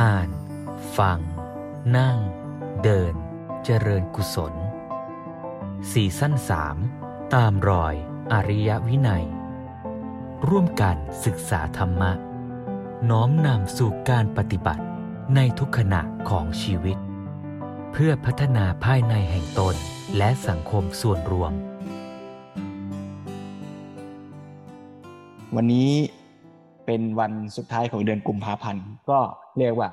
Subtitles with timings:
[0.00, 0.30] อ่าน
[0.98, 1.18] ฟัง
[1.96, 2.18] นั่ง
[2.82, 3.14] เดิน
[3.64, 4.54] เจริญกุศล
[5.92, 6.76] สี่สั้นสาม
[7.34, 7.94] ตามรอย
[8.32, 9.24] อริยวินัย
[10.48, 12.12] ร่วมกันศึกษาธรรมะ
[13.10, 14.84] น้อมนำสู่การปฏิบัติ
[15.34, 16.98] ในทุกขณะของชีวิต
[17.92, 19.74] เพื่อพัฒนาภายในแห่งตน
[20.16, 21.52] และสังคมส่วนรวม
[25.56, 25.92] วันนี้
[26.86, 29.18] เป็นวันสุดท้ายของเดือนกุมภาพันธ์ก็
[29.60, 29.88] เรียกว่า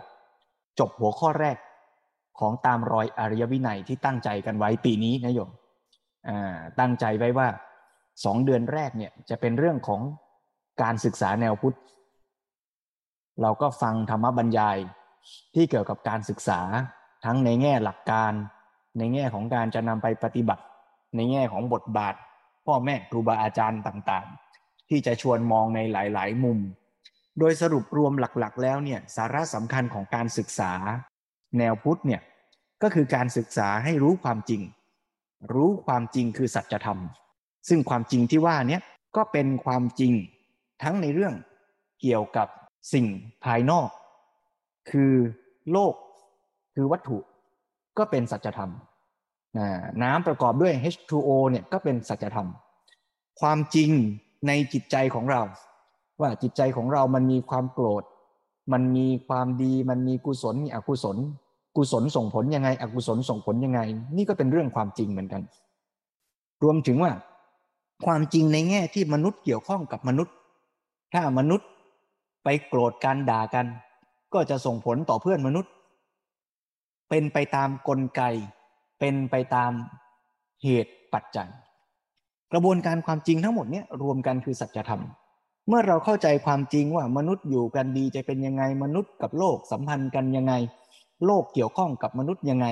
[0.79, 1.57] จบหัวข้อแรก
[2.39, 5.49] ของตามรอยอริยวินัยที่ตั้งใจกันไว้ปีนี้นะโยม
[6.79, 7.47] ตั้งใจไว้ว่า
[8.25, 10.01] สองเดือนแรกเนี่ยจะเป็นเรื่องของ
[10.81, 11.77] การศึกษาแนวพุทธ
[13.41, 14.77] เราก็ฟังธรรมบรรยาย
[15.55, 16.61] ที่เกี่ยวกับการศึกษา
[17.25, 18.31] ทั้งในแง่หลักการ
[18.97, 20.63] ในแง่ของการจะนำไปปฏิบัติ
[21.15, 22.15] ในแง่ของบทบาท
[22.65, 26.59] พ่อแม่ครูบาอาจารย์ต่างๆ ที่จะชวนมองในหลาย ๆ มุม
[27.39, 30.71] โดยสรุปรวมหลักๆ แล้วเนี่ยสาระสำคัญของการศึกษา
[31.57, 32.21] แนวพุทธเนี่ย
[32.81, 34.61] ก็คือการศึกษาให้รู้ความจริง
[35.53, 36.99] รู้ความจริงคือสัจธรรม
[37.69, 38.79] ซึ่งความจริงที่ว่านี้
[39.15, 40.13] ก็เป็นความจริง
[40.83, 41.33] ทั้งในเรื่อง
[42.01, 42.47] เกี่ยวกับ
[42.93, 43.05] สิ่ง
[43.43, 43.89] ภายนอก
[44.91, 45.13] คือ
[45.71, 45.93] โลก
[46.75, 47.17] คือวัตถุ
[47.97, 48.71] ก็เป็นสัจธรรม
[50.03, 52.47] น้ำประกอบด้วย H2O เนี่ยก็เป็นสัจธรรม
[53.41, 53.91] ความจริง
[54.47, 55.41] ในจิตใจของเรา
[56.21, 58.03] ว่าจิตใจของเรามันมีความโกรธ
[58.73, 61.17] มันมีความดี มันมีกุศล มีอกุศล
[61.75, 63.79] กุศลส่งผลยังไง อกุศลส่งผลยังไง
[64.17, 65.41] นี่ก็เป็นเรื่องความจริงเหมือนกัน
[66.63, 67.11] รวมถึงว่า
[68.05, 70.33] ความจริงในแง่ที่มนุษย์เกี่ยวข้องกับมนุษย์
[71.13, 71.67] ถ้ามนุษย์
[72.43, 73.65] ไปโกรธกันด่ากัน
[74.33, 75.71] ก็จะส่งผลต่อเพื่อนมนุษย์
[77.09, 78.21] เป็นไปตามกลไก
[78.99, 79.71] เป็นไปตาม
[80.63, 81.49] เหตุปัจจัย
[82.51, 85.01] กระบวนการความจริงทั้งหมดนี้รวมกันคือสัจธรรม
[85.67, 90.53] เมื่อเราเข้าใจความจริงว่ามนุษย์อยู่กันดีจะเป็นยังไง มนุษย์กับโลกสัมพันธ์กันยังไง
[91.25, 92.67] โลกเกี่ยวข้องกับมนุษย์ยังไง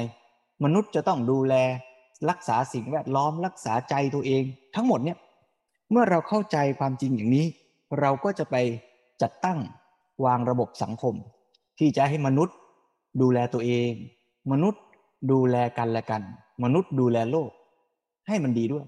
[0.63, 1.53] มนุษย์จะต้องดูแล
[2.29, 4.43] รักษาสิ่งแวดล้อมรักษาใจตัวเอง
[4.75, 5.17] ทั้งหมดเนี่ย
[5.91, 7.45] เมื่อเราเข้าใจความจริงอย่างนี้
[7.99, 8.55] เราก็จะไป
[9.21, 9.59] จัดตั้ง
[10.25, 11.13] วางระบบสังคม
[11.79, 12.55] ที่จะให้มนุษย์
[13.21, 13.91] ดูแลตัวเอง
[14.51, 14.81] มนุษย์
[15.31, 16.21] ดูแลกันและกัน
[16.63, 17.49] มนุษย์ดูแลโลก
[18.27, 18.85] ให้มันดีด้วย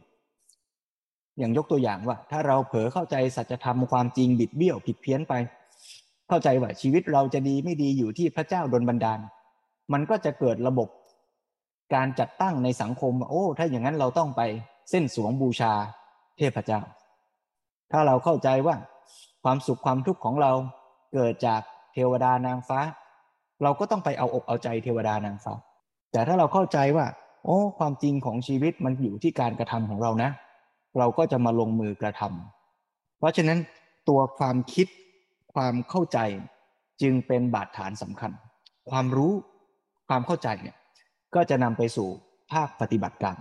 [1.40, 5.34] อย่างยกตัวอย่างว่า ถ้าเราเผลอเข้าใจสัจธรรมความจริงบิดเบี้ยวผิดเพี้ยนไป
[6.30, 9.20] เข้าใจว่าชีวิตเราจะดีไม่ดีอยู่ที่พระเจ้าดลบันดาล
[9.94, 10.90] มันก็จะเกิดระบบ
[11.94, 14.42] การจัดตั้งในสังคมว่าโอ้ ถ้าอย่างนั้นเราต้องไป
[14.90, 15.74] เส้นสวงบูชา
[16.38, 16.80] เทพเจ้า
[17.92, 18.76] ถ้าเราเข้าใจว่า
[19.44, 20.52] ความสุขความทุกข์ของเรา
[21.14, 21.62] เกิดจาก
[21.94, 22.80] เทวดานางฟ้า
[23.64, 25.54] เราก็ต้องไปเอาอกเอาใจเทวดานางฟ้า
[26.12, 27.06] แต่ถ้าเราเข้าใจว่า
[27.46, 30.30] โอ้ ความจริงของชีวิตมันอยู่ที่การกระทำของเรานะ
[30.98, 33.60] เราก็จะมาลงมือกระทำเพราะฉะนั้น
[34.10, 34.88] ตัวความคิด
[35.54, 36.20] ความเข้าใจ
[37.02, 38.32] จึงเป็นบาดฐานสำคัญ
[38.90, 39.34] ความรู้
[40.08, 40.78] ความเข้าใจเนี่ย
[41.36, 42.08] ก็จะนำไปสู่
[42.52, 43.38] ภาคปฏิบัติการ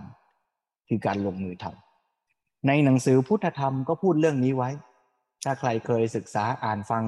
[0.87, 4.69] คือการลงมือทำในหนังสือพุทธธรรมก็พูดเรื่องนี้ไว้
[5.43, 7.03] ถ้าใครเคยศึกษาอ่านฟัง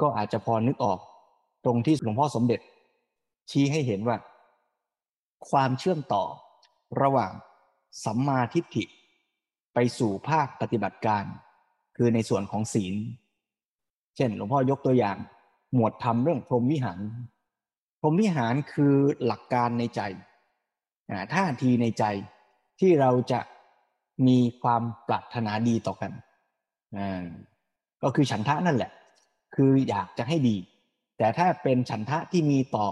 [0.00, 0.98] ก็อาจจะพอนึกออก
[1.64, 2.60] ตรงที่หลวงพ่อสมเด็จ
[3.50, 4.16] ชี้ให้เห็นว่า
[5.50, 6.24] ความเชื่อมต่อ
[7.02, 7.32] ระหว่าง
[8.04, 8.84] สัมมาทิฏฐิ
[9.74, 11.24] ไปสู่ภาคปฏิบัติการ
[11.96, 12.94] คือในส่วนของศีล
[14.16, 15.16] เช่น หลวงพ่อยกตัวอย่าง
[15.74, 17.00] หมวดธรรมเรื่องพรหมวิหาร
[18.00, 18.94] พรหมวิหารคือ
[19.24, 20.00] หลักการในใจ
[21.34, 22.04] ท่าทีในใจ
[22.80, 23.40] ที่เราจะ
[24.26, 26.12] มีความปรารถนาดีต่อกัน
[28.02, 28.90] ก็คือฉันทะนั่นแหละ
[29.54, 30.56] คืออยากจะให้ดี
[31.18, 32.86] แต่ถ้าเป็นฉันทะที่มีต่อ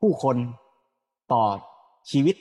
[0.00, 0.36] ผู้คน
[1.32, 1.44] ต่อ
[2.10, 2.36] ชีวิต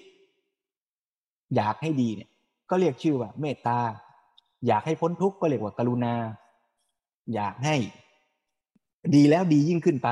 [1.55, 2.28] อยากให้ดีเนี่ย
[2.69, 3.79] ก็เรียกชื่อว่าเมตตา
[4.67, 6.13] อยากให้พ้นทุกข์ก็เรียกว่ากรุณา
[7.33, 7.75] อยากให้
[9.15, 10.09] ดีแล้วดียิ่งขึ้นไป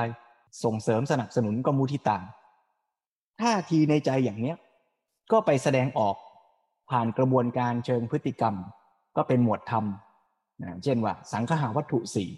[0.64, 2.18] ส่งเสริมสนับสนุนก็มุทิตา
[3.40, 4.56] ท่าทีในใจอย่างเนี้ย
[5.32, 6.16] ก็ไปแสดงออก
[6.90, 8.54] ผ่านกระบวนการเชิงพฤติกรรม
[9.16, 9.84] ก็เป็นหมวดธรรม
[10.62, 12.30] นะเช่นว่า สังฆาวัตถุสี่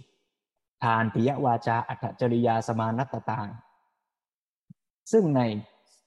[0.83, 3.39] ทานปิยวาจาอัตจริยาสมานัตตา
[5.13, 5.41] ซึ่งใน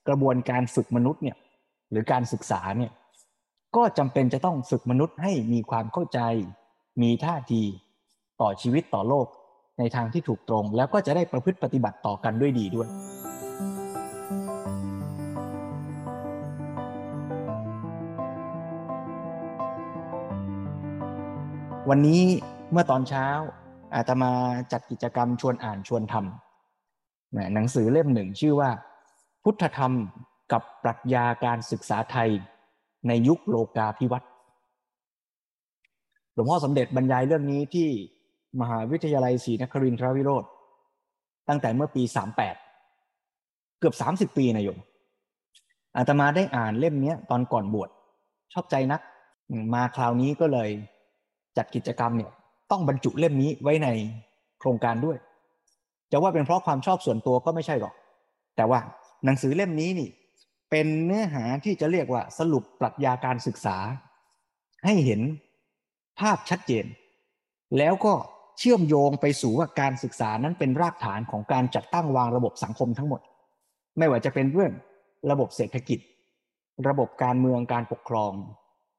[0.07, 1.37] กระบวนการฝึกมนุษย์เนี่ย
[1.91, 2.91] หรือการศึกษาเนี่ย
[3.75, 6.19] ก็จำเป็นจะต้องฝึกมนุษย์ให้มีความเข้าใจ
[7.01, 7.61] มีท่าที
[8.41, 9.27] ต่อชีวิตต่อโลก
[9.79, 12.87] ในทางที่ถูกตรง แล้วก็จะได้ประพฤติปฏิบัติต่อกันด้วยดีด้วย
[21.89, 22.21] วันนี้
[22.71, 23.27] เมื่อตอนเช้า
[23.95, 24.31] อาตมา
[24.71, 28.69] จัดกิจกรรมชวนอ่านชวนทำหนังสือเล่มหนึ่งชื่อว่า
[29.43, 29.93] พุทธธรรม
[30.51, 32.29] กับปรัชญาการศึกษาไทย
[33.07, 34.29] ในยุคโลกาภิวัตน์
[36.33, 37.87] หลวงพ่อสมเด็จบรรยายเรื่องนี้ที่
[38.61, 40.43] มหาวิทยาลัยศรีนครินทรวิโรธ
[41.49, 42.03] ตั้งแต่เมื่อปี
[43.83, 44.79] กือบสามสิบปีนะโยม
[45.95, 47.89] อาตมาได้อ่านเล่มนี้ตอนก่อนบวช
[48.53, 49.01] ชอบใจนัก
[49.73, 50.69] มาคราวนี้ก็เลย
[51.57, 52.31] จัดกิจกรรมเนี่ย
[52.71, 53.87] ต้องบรรจุเล่มนี้ไว้ใน
[54.59, 55.17] โครงการด้วย
[56.11, 57.93] จะว่าเป็นเพราะความชอบส่วนตัวก็ไม่ใช่หรอก
[58.55, 58.79] แต่ว่า
[59.25, 60.09] หนังสือเล่มนี้นี่
[60.75, 63.77] เป็นเนื้อหาที่จะเรียกว่าสรุปปรัชญาการศึกษา
[64.85, 65.21] ให้เห็น
[66.19, 66.85] ภาพชัดเจน
[67.77, 68.13] แล้วก็
[68.59, 73.21] เชื่อมโยงไปสู่ว่าการศึกษานั้นเป็นรากฐานของการจัดตั้งวางระบบสังคมทั้งหมด
[73.97, 74.71] ไม่ว่าจะเป็นเรื่อง
[75.31, 75.99] ระบบเศรษฐกิจ
[76.87, 78.33] ระบบการเมืองการปกครอง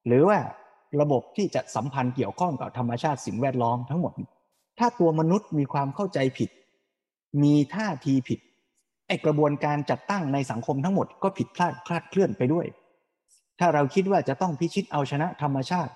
[0.06, 0.38] หรือว่า
[1.00, 4.12] ระบบที่จะสัมพันธ์เกี่ยวข้องกับธรรมชาติสิ่งแวดล้อมทั้งหมด
[4.78, 6.50] ถ้าตัวมนุษย์มีความเข้าใจผิด
[7.42, 8.40] มีท่าทีผิด
[9.08, 12.66] ไอกระบวนการจัดตั้งในสังคมทั้งหมดก็ผิดพลาดคลาดเคลื่อนไปด้วย
[13.58, 15.92] ถ้าเราคิดว่าจะต้องพิชิตเอาชนะธรรมชาติ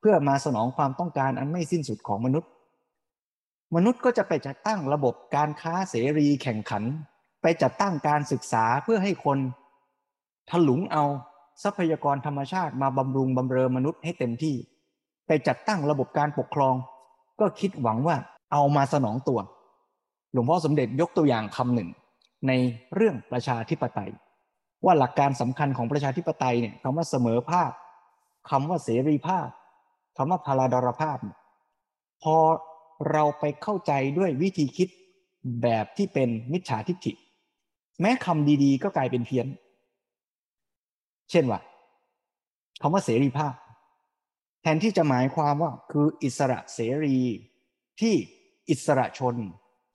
[0.00, 2.50] เพื่อมาสนองความต้องการอันไม่สิ้นสุดของมนุษย์
[3.76, 6.82] มนุษย์ก็จะไปจัดตั้งระบบการค้าเสรีแข่งขัน
[7.42, 9.38] ไปจัดตั้งการศึกษาเพื่อให้คน
[10.50, 11.04] ถลุงเอา
[11.62, 14.54] ทรัพยากรธรรมชาติมาบำรุงบำเรอมนุษย์ให้เต็มที่
[15.26, 16.74] ไปจัดตั้งระบบการปกครอง
[17.40, 18.16] ก็คิดหวังว่า
[18.52, 19.40] เอามาสนองตัว
[20.32, 21.88] หลวงพ่อสมเด็จยกตัวอย่างคำหนึ่ง
[22.46, 22.52] ใน
[22.94, 24.10] เรื่องประชาธิปไตย
[24.84, 27.70] ว่าหลักการสำคัญของประชาธิปไตยเนี่ยคำว่าเสมอภาค
[28.50, 29.48] คำว่าเสรีภาพ
[30.16, 31.18] คำว่าพาราดรภาพ
[32.22, 32.36] พอ
[33.12, 34.88] เราไปเข้าใจด้วยวิธีคิด
[35.62, 37.12] แบบที่เป็นมิจฉาทิฏฐิ
[38.00, 39.46] แม้คำดีๆ ก็กลายเป็นเพี้ยน
[41.30, 41.60] เช่นว่า
[42.82, 43.54] คำว่าเสรีภาพ
[44.62, 47.18] แทนที่จะหมายความว่าคืออิสระเสรี
[48.00, 48.14] ที่
[48.70, 49.34] อิสระชน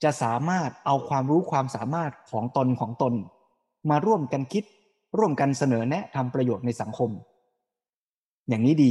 [0.04, 3.14] จะสามารถเอาความรู้ความสามารถของตนของตน
[3.90, 4.64] มาร่วมกันคิด
[5.18, 7.10] ร่วมกันเสนอแนะทำประโยชน์ในสังคม
[8.48, 8.86] อย่างนี้ด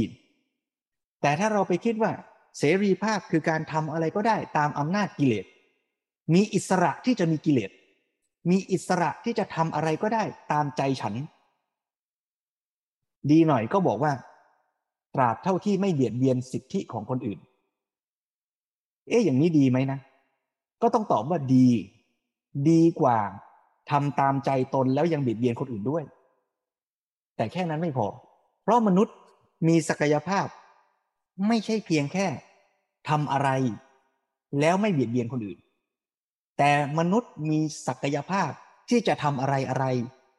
[1.20, 2.12] แต่ถ้าเราไปคิดว่า
[2.58, 5.46] เสรีภาพคือการทำอะไรก็ได้ตามอำนาจกิเลส
[6.34, 7.70] มีอิสระที่จะมีกิเลส
[8.50, 11.14] มีอิสระที่จะทำอะไรก็ได้ตามใจฉัน
[13.30, 14.12] ดีหน่อยก็บอกว่า
[15.14, 17.38] ตราบเท่าที่ไม่เบียดเบียนสิทธิของคนอื่น
[19.08, 19.98] เอ๊ะอย่างนี้ดีไหมนะ
[20.84, 21.68] ก็ต้องตอบว่าดี
[22.70, 23.18] ดีกว่า
[23.90, 26.04] ทำตามใจตนแล้วยังเบียดเบียนคนอื่นด้วย
[27.36, 28.06] แต่แค่นั้นไม่พอ
[28.62, 29.14] เพราะมนุษย์
[29.68, 30.46] มีศักยภาพ
[31.48, 32.26] ไม่ใช่เพียงแค่
[33.08, 33.48] ทำอะไร
[34.60, 35.58] แล้วไม่เบียดเบียนคนอื่น
[36.58, 38.50] แต่มนุษย์มีศักยภาพ
[38.88, 39.86] ที่จะทำอะไรอะไร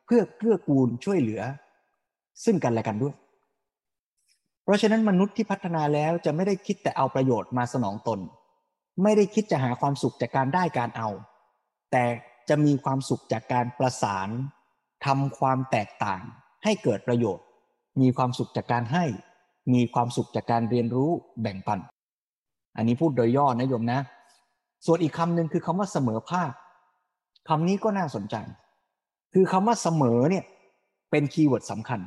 [0.06, 1.42] เพื่อเกื้อกูลช่วยเหลือ
[2.44, 3.14] ซึ่งกันและกันด้วย
[4.64, 8.20] เพราะฉะนั้นมนุษย์ที่พัฒนาแล้วจะไม่ได้คิดแต่เอาประโยชน์มาสนองตน
[9.04, 11.10] ไม่ได้คิดจะหาความสุขจากการได้การเอา
[11.92, 12.04] แต่
[12.50, 14.30] จะมีความสุขจากการประสาน
[15.06, 16.22] ทำความแตกต่าง
[16.64, 17.46] ให้เกิดประโยชน์
[18.02, 19.06] มีความสุขจากการให้
[19.74, 21.10] มีความสุขจากการเรียนรู้
[21.42, 21.80] แบ่งปัน
[22.76, 24.00] อันนี้พูดโดยย่อนะโยมนะ
[24.86, 26.52] ส่วนอีกคำหนึ่งคือคำว่าเสมอภาค
[27.50, 28.36] คำนี้ก็น่าสนใจ
[29.34, 30.46] คือคำว่าเสมอเนี่ย
[31.12, 32.00] เป็นคีย์เวิร์ดสำคัญ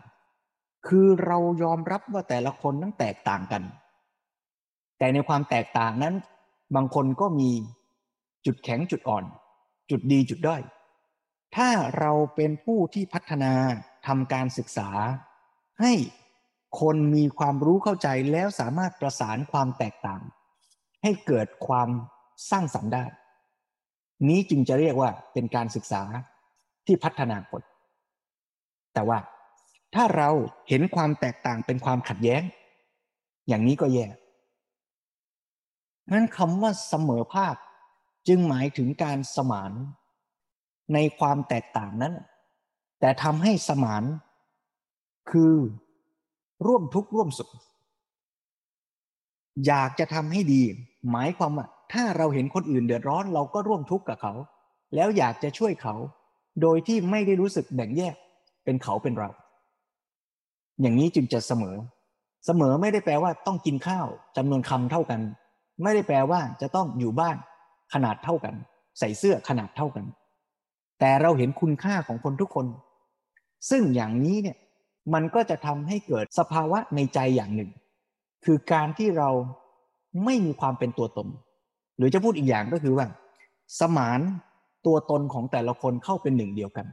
[0.86, 3.62] คือเรายอมรับว่าแต่ละคนนั้นแตกต่างกัน
[4.98, 6.14] แต่ในความแตกต่างนั้น
[6.74, 7.50] บางคนก็มี
[8.46, 9.24] จุดแข็งจุดอ่อน
[9.90, 10.62] จุดดีจุดด้อย
[11.56, 13.52] ถ้าเราเป็นผู้ที่พัฒนา
[14.06, 14.88] ทำการศึกษา
[15.80, 15.92] ให้
[16.80, 20.20] คนมีความรู้เข้าใจแล้วสามารถประสานความแตกต่าง
[21.02, 21.88] ให้เกิดความ
[22.50, 23.04] สร้างสรรค์ได้
[24.28, 26.02] นี้จึงจะเรียกว่าเป็นการศึกษา
[26.86, 27.62] ที่พัฒนาคน
[28.94, 29.18] แต่ว่า
[29.94, 30.30] ถ้าเรา
[30.68, 32.42] เห็นความแตกต่างเป็นความขัดแย้ง
[33.48, 34.06] อย่างนี้ก็แย่
[36.12, 37.56] นั้นคำว่าเสมอภาค
[38.28, 39.72] จึงหมายถึงการสมาน
[40.94, 42.14] ในความแตกต่างนั้น
[43.00, 44.04] แต่ทำให้สมาน
[45.30, 45.54] คือ
[46.66, 47.50] ร่วมทุกข์ร่วมสุข
[49.66, 50.62] อยากจะทำให้ดี
[51.10, 54.34] หมายความว่า ถ้าเราเห็นคนอื่นเดือดร้อนเราก็ร่วมทุกข์กับเขา
[54.94, 55.94] แล้วอยากจะช่วยเขา
[56.62, 58.14] โดยที่ไม่ได้รู้สึกแบ่งแยก
[58.64, 59.30] เป็นเขาเป็นเรา
[60.80, 61.76] อย่างนี้จึงจะเสมอ
[62.46, 65.20] เสมอไม่ได้แปลว่าต้องกินข้าวจำนวนคำเท่ากัน
[65.82, 67.36] ไม่ได้แปลว่าจะต้องอยู่บ้าน
[67.92, 68.54] ขนาดเท่ากัน
[68.98, 70.04] ใส่เสื้อขนาดเท่ากัน
[71.00, 72.66] แต่เราเห็นคุณค่าของคนทุกคน
[73.70, 74.56] ซึ่งอย่างนี้เนี่ย
[75.14, 77.70] มันก็จะทำให้เกิดสภาวะในใจอย่างหนึ่ง
[78.44, 79.30] คือการที่เรา
[80.24, 81.28] ไม่มีความเป็นตัวตน
[81.96, 83.06] หรือจะพูดอีกอย่างก็คือว่า
[83.80, 84.20] สมาน
[84.86, 86.86] ตัวตนของแต่ละคนเข้าเป็นหนึ่งเดียวกัน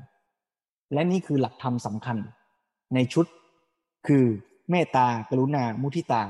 [0.94, 2.18] และนี่คือหลักธรรมสำคัญ
[2.94, 3.26] ในชุด
[4.08, 4.26] คือ
[4.70, 6.24] เมตตากรุณา มุทิตา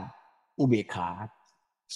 [0.59, 1.09] อุเบกขา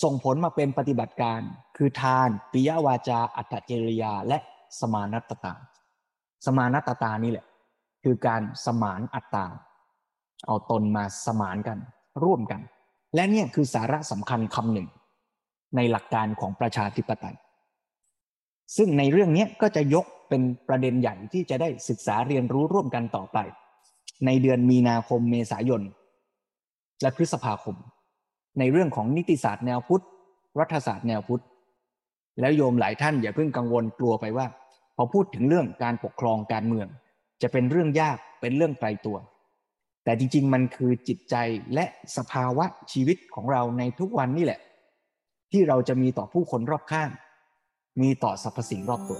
[0.03, 1.39] ส่งผลมาเป็นปฏิบัติการ
[1.77, 4.38] คือทานปิยวาจา อัตเจริยา และ
[4.79, 5.53] สมานัตตา
[6.46, 7.46] สมานัตตานี่แหละ
[8.03, 9.46] คือการสมานอัตตา
[10.46, 11.77] เอาตนมาสมานกัน
[12.24, 12.62] ร่วมกัน
[13.15, 14.88] และเนี่ยคือสาระสำคัญคำหนึ่ง
[15.75, 17.38] ในหลักการของประชาธิปไตย
[18.77, 23.38] ซึ่งในเรื่องนี้ก็จะยกเป็นประเด็นใหญ่ที่จะได้ศึกษาเรียนรู้ร่วมกันต่อไป
[24.25, 25.81] ในเดือนมีนาคมเมษายน
[27.01, 27.75] และพฤษภาคม
[28.60, 30.04] ในเรื่องของนิติศาสตร์แนวพุทธ
[30.60, 31.44] รัฐศาสตร์แนวพุทธ
[32.39, 34.48] แล้วโยมหลายท่านอย่าเพิ่งกังวลกลัวไปว่า
[34.96, 36.88] พอพูดถึงเรื่องการปกครองการเมือง
[37.42, 39.18] จะเป็นเรื่องยากเป็นเรื่องไกลตัว
[40.04, 41.36] แต่จริง ๆ มันคือจิตใจ
[41.74, 41.86] และ
[42.18, 44.60] สภาวะชีวิตของเราในทุกวันนี่แหละ
[45.51, 47.10] ที่เราจะมีต่อผู้คนรอบข้าง
[48.01, 49.20] มีต่อสรรพสิ่งรอบตัว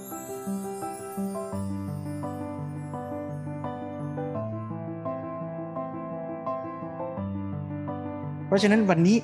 [8.50, 9.16] เพราะฉะนั้นวันนี้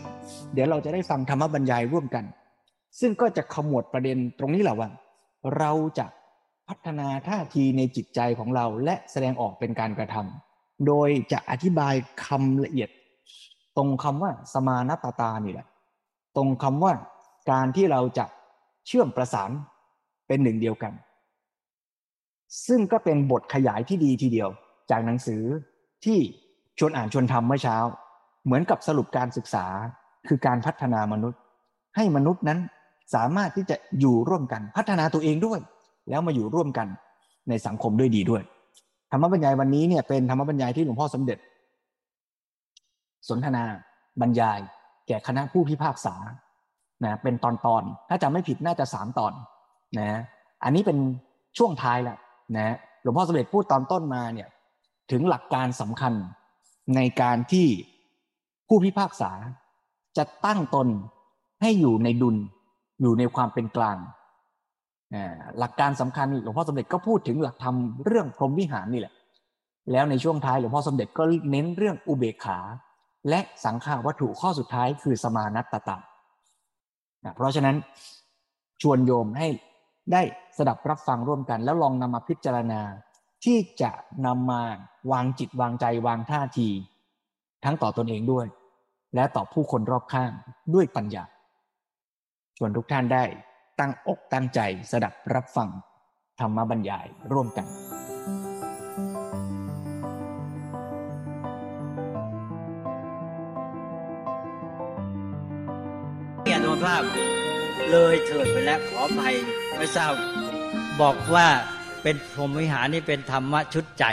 [0.54, 2.24] เดี๋ยวเราจะได้ฟังธรรมบรรยายร่วมกัน
[3.00, 4.88] ซึ่งก็จะขมวดประเด็นตรงนี้แหละว่า
[5.58, 6.06] เราจะ
[6.68, 11.94] พัฒนาท่าทีในจิตใจของเราและแสดงออกเป็นการกระทำโดยจะอธิบาย
[12.26, 12.90] คำละเอียด
[13.76, 15.66] ตรงคำว่าสมานตตานี่แหละ
[16.36, 16.92] ตรงคำว่า
[17.50, 18.24] การที่เราจะ
[18.86, 19.50] เชื่อมประสาน
[20.26, 20.92] เป็นหนึ่งเดียวกัน
[22.66, 24.48] ซึ่งก็เป็นบทขยายที่ดีทีเดียว
[24.90, 25.42] จากหนังสือ
[26.04, 26.18] ที่
[26.78, 27.78] ชวนอ่านชวนทำเมื่อเช้า
[28.46, 29.66] เหมือนกับสรุปการศึกษา
[30.28, 31.40] คือการพัฒนามนุษย์
[31.96, 32.58] ให้มนุษย์นั้น
[33.14, 35.60] สามารถที่จะอยู่ร่วมกันพัฒนาตัวเองด้วย
[36.10, 36.88] แล้วมาอยู่ร่วมกัน
[37.48, 38.42] ในสังคมด้วยดีด้วย
[39.12, 41.38] ธรรมบรรยายวันนี้เนี่ยเป็นธรรมบรรยายที่หลวงพ่อสมเด็จ
[43.28, 43.64] สนทนา
[44.20, 44.58] บรรยาย
[45.06, 46.14] แก่คณะผู้พิพากษา
[47.04, 49.32] นะเป็นตอนตอนถ้าจำไม่ผิดน่าจะสามตอน
[49.98, 50.20] นะ
[50.64, 50.98] อันนี้เป็น
[51.58, 52.18] ช่วงท้ายแล้ว
[52.56, 54.48] นะหลวงพ่อสมเด็จพูดตอนต้นมาเนี่ย
[55.10, 56.12] ถึงหลักการสำคัญ
[56.96, 57.66] ในการที่
[58.68, 59.32] ผู้พิพากษา
[60.16, 60.88] จะตั้งตน
[61.62, 62.36] ให้อยู่ในดุล
[63.02, 63.96] อยู่ในความเป็นกลาง
[65.58, 69.14] หลักการสำคัญหลวงพ่อสมเด็จก็พูดถึงหลักธรรมเรื่องพรหมวิหารนี่แหละ
[69.92, 72.58] แล้วในช่วงท้ายหลวงพ่อสมเด็จก็เน้นเรื่องอุเบกขา
[73.28, 75.96] และสังขาวัตถุข้อสุดท้ายคือสมานัตตะ
[77.36, 77.76] เพราะฉะนั้น
[78.82, 79.48] ชวนโยมให้
[80.12, 80.22] ได้
[80.56, 82.80] สดับรับฟังร่วมกัน แล้วลองนำมาพิจารณา
[83.44, 83.90] ที่จะ
[84.26, 84.62] นำมา
[85.12, 86.68] วางจิตวางใจวางท่าที
[87.64, 88.46] ทั้งต่อตอนเองด้วย
[89.16, 90.32] และต่อผู้คนรอบข้าง
[90.74, 91.24] ด้วยปัญญา
[92.56, 93.24] ชวนทุกท่านได้
[93.80, 95.68] ตั้งอกตั้งใจสดับรับฟัง
[96.40, 97.66] ธรรมบรรยายร่วมกัน
[106.42, 107.02] เอัตภาพ
[107.90, 109.34] เลยเถิดไปแล้วขอภัย
[109.76, 110.14] ไม่ทราบ
[111.00, 111.46] บอกว่า
[112.02, 114.04] เป็นพรหมวิหารนี่เป็นธรรมะชุดใจ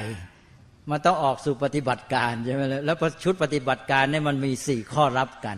[0.90, 5.58] มันต้องออกสู่ปฏิบัติการใช่ไหมแล้วชุดปฏิบัติการเนี่ยมันมีสี่ข้อรับกัน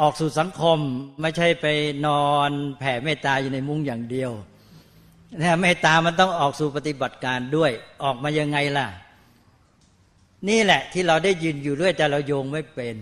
[0.00, 0.78] ออกสู่สังคม
[1.20, 1.66] ไม่ใช่ไป
[2.06, 4.32] นอนแผ่เมตตาอยู่ในมุ้งอย่างเดียว
[5.40, 7.70] นะเมตตามันต้องออกสู่ปฏิบัติการด้วย
[8.04, 8.86] ออกมายังไงล่ะ
[10.48, 12.96] นี่แหละที่เราได้ยืนอยู่ด้วยแต่เราโยงไม่เป็น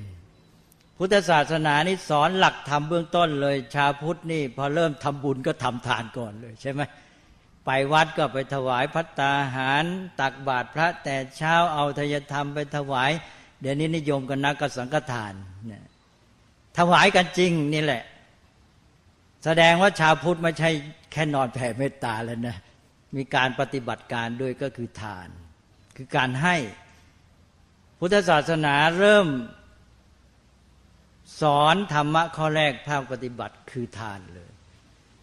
[0.99, 6.81] พุทธศาสนานี่สอนหลักธรรมเบื้องต้นเลย ชาพุทธนี่ พอเริ่มทำบุญก็ทำทานก่อนเลยใช่ไหม
[7.65, 9.85] ไปวัดก็ไปถวายพัตตาหาร
[10.21, 13.11] ตักบาตรพระแต่เช้าเอาทยธรรมไปถวาย
[13.61, 15.35] เดี๋ยวนี้นิยมกันนักกสังฆทาน
[15.67, 15.85] เนี่ย
[16.79, 18.03] ถวายกันจริงนี่แหละ
[19.45, 20.71] แสดงว่าชาวพุทธไม่ใช่
[21.13, 22.57] แค่นอนแผ่เมตตาแล้วนะ
[23.17, 25.29] มีการปฏิบัติการด้วยก็คือทาน
[25.97, 26.57] คือการให้
[27.99, 29.27] พุทธศาสนาเริ่ม
[31.41, 34.54] สอนธรรมะข้อแรกภาคปฏิบัติคือทานเลย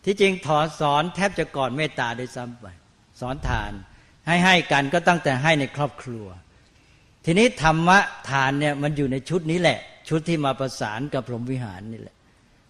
[0.06, 2.66] ที่จริงถอนสอนแทบจะก่อนเมตตาได้ซ้ำไป
[3.20, 3.72] สอนทาน
[4.28, 6.26] ให้ให้กันก็ตั้งแต่ให้ในครอบครัว
[7.26, 9.80] ทีนี้ธรรมะทานเนี่ยมันอยู่ในชุดนี้แหละ
[10.10, 12.16] ชุดที่มาประสานกับพรหมวิหารนี่แหละ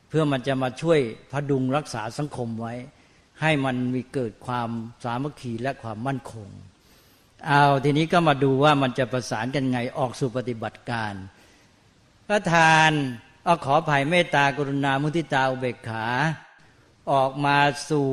[0.10, 1.00] เพื่อมันจะมาช่วย
[1.32, 2.74] พดุงรักษาสังคมไว้
[3.42, 4.70] ให้มันมีเกิดความ
[5.04, 6.50] สามัคคีและความมั่นคง
[7.48, 11.14] เอาทีนี้ก็มาดูว่ามันจะประสานกันไงออกสู่ปฏิบัติการ
[12.28, 12.92] พระทาน
[13.46, 16.06] เอาขอภัยเมตตากรุณามุทิตาอุเบกขา
[17.12, 17.58] ออกมา
[17.90, 18.10] สู่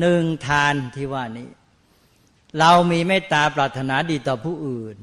[0.00, 1.48] หนึ่งทานที่ว่านี้
[2.58, 4.98] เรามีเมตตาปรารถนาดีต่อผู้อื่น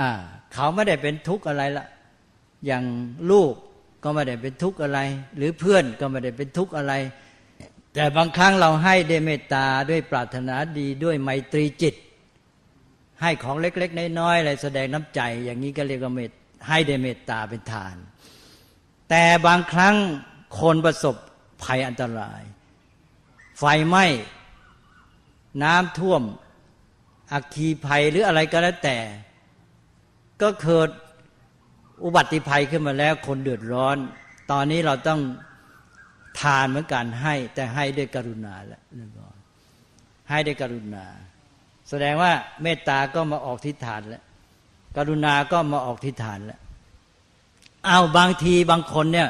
[0.00, 0.10] อ่า
[0.52, 1.86] เขาไม่ได้เป็นทุกข์อะไรละ
[2.66, 2.84] อย่าง
[3.30, 3.52] ลูก
[4.02, 5.00] ก็ไม่ได้เป็นทุกข์อะไร
[5.36, 6.92] หรือเพื่อนก็ไม่ได้เป็นทุกข์อะไร
[7.94, 11.94] แต่บางครั้งเราให้ด้วยเมตตาด้วยปรารถนาดีด้วยไมตรีจิต
[13.20, 16.30] ให้ของเล็ก ๆ น้อยๆอะไรแสดงน้ำใจ อย่างนี้ก็เรียกว่าเมต
[16.68, 17.96] ให้ด้วยเมตตาเป็นทาน
[19.10, 19.94] แต่บางครั้ง
[20.60, 21.16] คนประสบ
[21.64, 22.42] ภัยอันตราย
[23.58, 24.04] ไฟไหม้
[25.62, 26.22] น้ำท่วม
[27.32, 28.98] อัคคีภัยหรืออะไรก็แล้วแต่
[30.42, 30.88] ก็เกิด
[32.04, 33.96] อุบัติภัยขึ้นมาแล้วคนเดือดร้อน
[34.50, 35.20] ตอนนี้เราต้อง
[36.40, 38.82] ทานเหมือนกันให้แต่ให้ด้วยกรุณาแล้ว
[40.28, 41.06] ให้ด้วยกรุณา
[41.88, 44.22] แสดงว่าเมตตาก็มาออกทิฏฐานแล้ว
[44.96, 46.60] กรุณาก็มาออกทิฏฐานแล้ว
[47.86, 49.28] เอาบางทีบางคนเนี่ย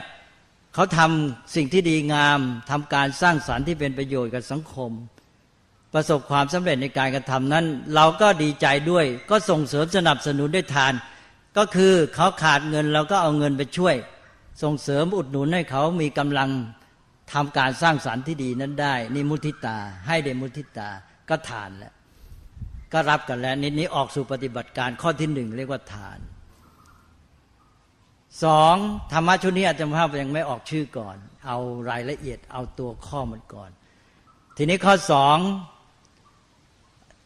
[0.75, 2.41] เขาทำสิ่งที่ดีงาม
[2.71, 4.93] ทำการสร้างสารรค์ที่เป็นประโยชน์กับสังคม
[5.95, 7.65] ประสบความสำเร็จในการกระทำนั้น
[7.95, 10.93] เราก็ดีใจด้วย ก็ส่งเสริมสนับสนุนด้วยทาน
[11.57, 13.97] ก็คือเขาขาดเงินเราก็เอาเงินไปช่วย
[14.63, 16.51] ส่งเสริมอุดหนุนให้เขามีกำลัง
[17.33, 20.89] ทำการสร้างสารรค์ที่ดีนั้นได้นี่มุทิตา ให้เดมุทิตา
[21.29, 21.93] ก็ทานแล้ว
[22.93, 26.19] ก็รับกันแล้วนิดนี้ออกสู่ปฏิบัติการข้อที่หนึ่งเรียกว่าทาน
[28.43, 28.77] สอง
[29.13, 31.59] ธรรมะชุดนี้อาจารย์ภาพยังไม่ออกชื่อก่อน เอา
[31.91, 33.71] รายละเอียดเอาตัวข้อมันก่อน
[34.57, 35.39] ทีนี้ข้อสอง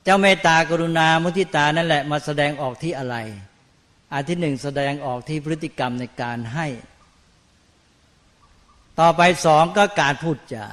[0.04, 3.16] เจ้าเมตตากรุณามุทิตานั่นแหละมาแสดงออกที่อะไร
[4.12, 6.66] อันที่หนึ่งแสดงออกที่พฤติกรรมในการให้
[9.00, 10.66] ต่อไปสองก็การพูดจา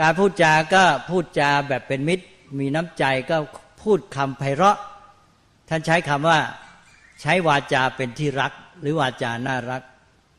[0.00, 2.26] การพูดจาก็พูดจาแบบเป็นมิตร
[2.58, 3.36] มีน้ำใจก็
[3.82, 4.78] พูดคำไพเราะ
[5.68, 6.38] ท่านใช้คำว่า
[7.20, 9.82] ใช้วาจาเป็นที่รัก หรือวาจาน่ารัก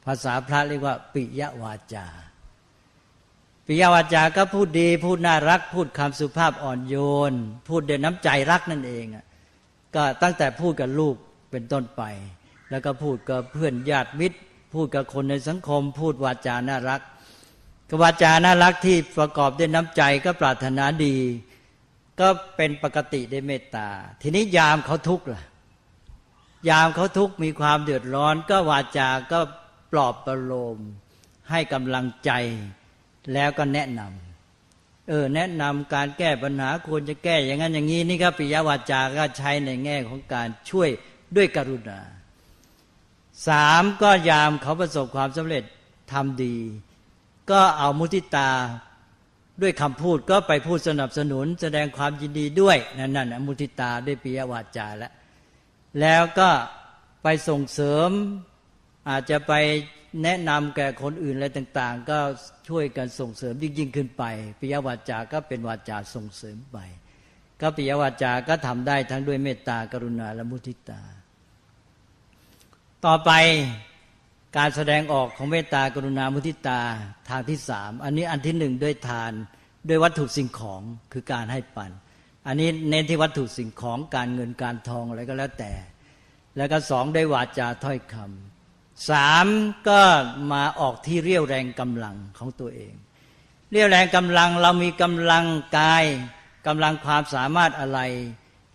[0.05, 2.05] ภาษาพระเรียกว่า ปิยวาจา
[3.65, 6.95] ปิยวาจาก็พูดดี พูดน่ารัก พูดคำสุภาพอ่อนโย
[7.31, 7.33] น
[7.67, 9.05] พูดด้วยน้ำใจรักนั่นเอง
[9.95, 11.15] ก็ตั้งแต่พูดกับลูก
[11.51, 12.03] เป็นต้นไป
[12.69, 14.37] แล้วก็พูดกับเพื่อนญาติมิตร
[14.73, 17.01] พูดกับคนในสังคม พูดวาจาน่ารัก
[17.89, 21.15] กวาจาน่ารักที่ประกอบด้วยน้ำใจก็ปรารถนาดี
[22.19, 23.87] ก็เป็นปกติได้เมตตา
[24.21, 25.43] ทีนี้ยามเขาทุกข์ล่ะ
[26.67, 29.39] ยามเขาทุกข์มีความเดือดร้อน ก็วาจาก็
[29.91, 30.77] ปลอบประโลม
[31.49, 32.31] ให้กำลังใจ
[33.33, 40.89] แล้วก็แนะนำเออแนะนำการแก้ปัญหาควรจะแก้อย่างนั้นอย่างนี้นี่ก็ปิยวาจาก็ใช้ในแง่ของการช่วย
[41.35, 41.99] ด้วยกรุณา
[43.47, 45.63] สามก็ยามเขาประสบความสำเร็จ
[46.11, 46.57] ทำดี
[47.51, 48.51] ก็เอามุทิตา
[49.61, 55.11] ด้วยคำพูดก็ไปพูดสนับสนุน แสดงความยินดีด้วยนั่นนั่นมุทิตาด้วยปิยวาจาแล้ว
[56.01, 56.49] แล้วก็
[57.23, 58.09] ไปส่งเสริม
[59.09, 59.53] อาจจะไป
[60.23, 62.19] แนะนำแก่คนอื่นอะไรต่าง ๆ ก็
[62.69, 64.23] ช่วยกันส่งเสริมยิ่งยิ่งขึ้นไป
[64.59, 66.77] ปิยวาจาก็เป็นวาจาส่งเสริมไป
[67.61, 71.01] ก็ปิยวาจาก็ทำได้ทั้งด้วยเมตตากรุณาและมุทิตา
[73.05, 73.31] ต่อไป
[74.57, 76.81] การแสดงออกของเมตตากรุณามุทิตา
[77.29, 79.31] ทางที่สามอันนี้อันที่หนึ่งด้วยทาน
[79.89, 80.81] ด้วยวัตถุสิ่งของ
[81.13, 81.91] คือการให้ปัน
[82.51, 85.71] อันนี้เน้นที่วัตถุสิ่งของการเงินการทองอะไรก็แล้วแต่
[86.57, 89.47] แล้วก็สองได้วาจาถ้อยคำสาม
[89.89, 90.01] ก็
[90.51, 92.93] มาออกที่เรี่ยวแรงกำลังของตัวเอง
[93.71, 95.45] เรี่ยวแรงกำลังเรามีกำลัง
[95.77, 96.05] กาย
[96.67, 97.99] กำลังความสามารถอะไร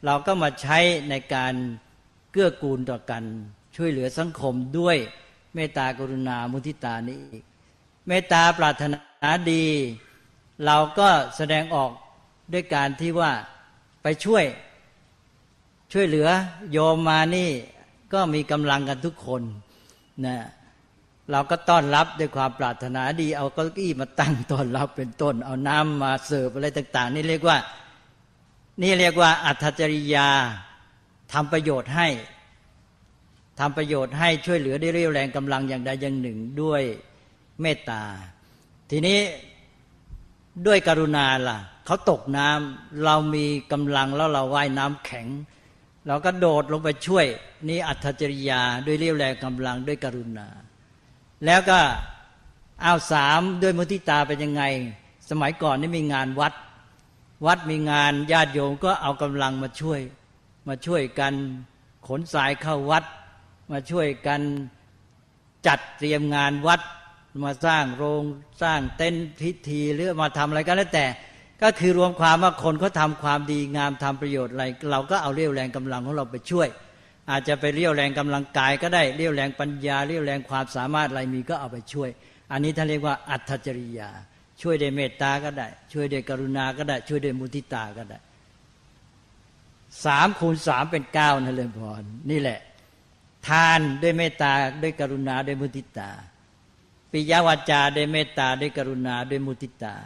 [0.05, 0.79] เราก็มาใช้
[1.11, 1.55] ในการ
[2.33, 3.23] เกื้อกูลต่อกัน
[3.77, 4.97] ช่วยเหลือสังคมด้วย
[5.55, 7.45] เมตตากรุณามุทิตานี้อีก
[8.09, 9.67] เมตตาปรารถนาดี
[10.67, 11.91] เราก็แสดงออก
[12.53, 13.33] ด้วยการที่ว่า
[14.07, 14.45] ไปช่วย
[15.93, 16.29] ช่วยเหลือ
[16.73, 17.51] โยมมานี่
[18.13, 19.43] ก็มีกำลังกันทุกคน
[20.27, 20.37] นะ
[21.31, 27.57] เราก็ต้อนรับด้วยความปรารถนาดีเอาเก้าอี้มาตั้งต้อนรับเป็นต้น เอาน้ำมาเสิร์ฟอะไรต่าง ๆ นี่เรียกว่า
[28.83, 30.29] นี่เรียกว่า อัตจริยา
[31.33, 32.09] ทำประโยชน์ให้
[33.61, 36.83] ทำประโยชน์ให้ช่วยเหลือได้เรียวแรงกำลังอย่างใดอย่างหนึ่งด้วย
[37.61, 38.03] เมตตา
[38.91, 39.19] ทีนี้
[40.67, 45.27] ด้วยกรุณาล่ะเขาตกน้ำเรามีกำลังแล้วเราว่ายน้ำแข็ง
[46.07, 47.27] เราก็โดดลงไปช่วย
[47.69, 50.49] นี่อัตจริยาด้วยเรียวแรงกำลังด้วยกรุณา
[51.47, 51.79] แล้วก็
[52.83, 54.63] เอาวสามด้วยมุทิตาเป็นยังไง
[55.31, 56.55] สมัยก่อนนี่มีงานวัด
[57.47, 60.01] วัดมีงานญาติโยมก็เอากำลังมาช่วย
[60.69, 61.35] มาช่วยกัน
[62.07, 63.05] ขนสายเข้าวัด
[63.73, 64.41] มาช่วยกัน
[65.67, 66.81] จัดเตรียมงานวัด
[67.43, 68.23] มาสร้างโรง
[68.63, 71.07] สร้างเต็นท์พิธีหรือมาทำอะไรก็แล้วแต่
[71.63, 76.69] ก็คือรวมความว่าคนเขาทาความดีงามทำประโยชน์อะไร เราก็เอาเรี่ยวแรงกำลังของเราไปช่วย
[77.31, 82.11] อาจจะไปเรี่ยวแรงกำลังกายก็ได้เรี่ยวแรงปัญญาเรี่ยวแรงความสามารถอะไรมีก็เอาไปช่วย
[82.53, 84.11] อันนี้ท่านเรียกว่าอัตจริยา
[84.63, 88.19] ช่วยด้วยเมตตาก็ได้ ช่วยด้วยกรุณาก็ได้ ช่วยด้วยมุทิตาก็ได้
[90.05, 92.61] สามคูณสามเป็นเก้านะเลยพรนี่แหละ
[93.49, 96.11] ทานด้วยเมตตาด้วยกรุณาด้วยมุทิตา
[97.17, 99.97] ปิยวาจาด้วยเมตตาด้วยกรุณาด้วยมุทิตา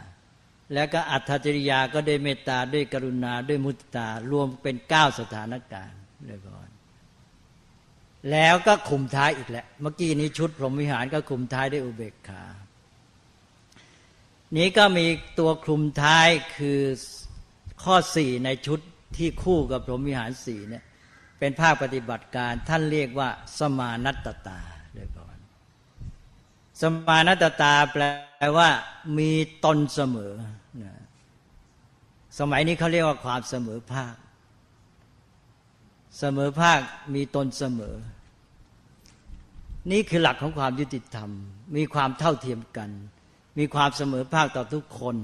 [0.73, 6.69] แล้วก็อัตถจริยาก็ด้วยเมตตาด้วยกรุณาด้วยมุติตา รวมเป็นเก้าสถานการณ์เลยก่อน
[8.31, 12.43] แล้วก็คุมท้ายอีกแหละ เมื่อกี้นี้ชุดพรหมวิหารก็คุมท้ายด้วยอุเบกขา
[14.57, 15.07] นี้ก็มี
[15.39, 16.81] ตัวคลุมท้ายคือ
[17.83, 18.79] ข้อสี่ในชุด
[19.17, 20.83] ที่คู่กับพรหมวิหารสี่เนี่ย
[21.39, 24.17] เป็นภาคปฏิบัติการท่านเรียกว่าสมานัต
[24.47, 24.61] ตา
[26.81, 28.03] สมานัตตาแปล
[28.57, 28.69] ว่า
[29.17, 29.31] มี
[29.65, 30.33] ตนเสมอ
[32.39, 34.15] สมัยนี้เขาเรียกว่าความเสมอภาค
[36.19, 36.79] เสมอภาค
[37.15, 37.95] มีตนเสมอ
[39.91, 41.29] นี่คือหลักของความยุติธรรม
[41.75, 42.89] มีความเท่าเทียมกัน
[43.57, 45.15] มีความเสมอภาคต่อทุกคน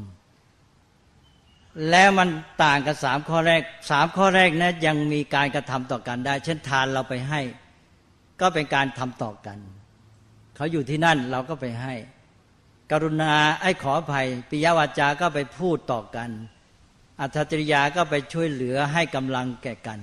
[1.92, 2.30] แล้วมัน
[2.64, 7.42] ต่างกับสามข้อแรกสามข้อแรกนะยังมีการกระทำต่อกันได้ เช่นทานเราไปให้
[8.42, 9.60] ก็เป็นการทำต่อกัน
[10.56, 11.94] เขาอยู่ที่นั่นเราก็ไปให้
[12.92, 16.30] กรุณาไอ้ขออภัยปิยวาจาก็ไปพูดต่อกัน
[17.20, 20.00] อัตจริยาก็ไปช่วยเหลือให้กำลังแก่กัน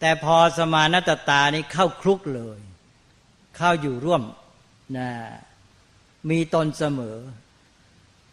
[0.00, 2.60] แต่พอสมานตตานี้เข้าคลุกเลย
[3.56, 4.22] เข้าอยู่ร่วม
[4.96, 5.08] นะ
[6.30, 7.16] มีตนเสมอ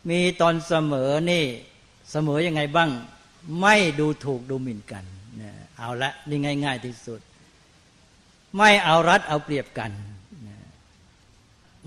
[0.09, 1.45] มีตนเสมอนี่
[2.11, 2.89] เสมอยังไงบ้าง
[3.61, 5.05] ไม่ดูถูกดูหมิ่นกัน
[5.41, 7.21] นะเอาละนี่ง่าย ๆ ที่สุด
[8.57, 9.91] ไม่เอารัดเอาเปรียบกัน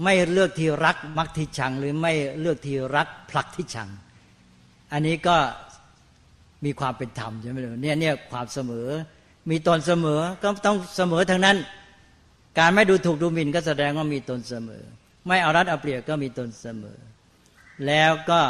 [0.03, 3.89] ไม่เลือกที่รักมักที่ชัง หรือไม่เลือกที่รักผลักที่ชัง
[4.93, 5.37] อันนี้ก็
[6.65, 8.87] มีความเป็นธรรมใช่ไหมเนี่ยเนี่ยความเสมอ
[9.51, 11.57] มีตนเสมอก็ต้องเสมอทั้งนั้น
[12.59, 14.83] การไม่ดูถูกดูหมิ่นก็แสดงว่ามีตนเสมอ
[15.27, 16.99] ไม่เอารัดเอาเปรียบก็มีตนเสมอ
[17.87, 18.41] แล้วก็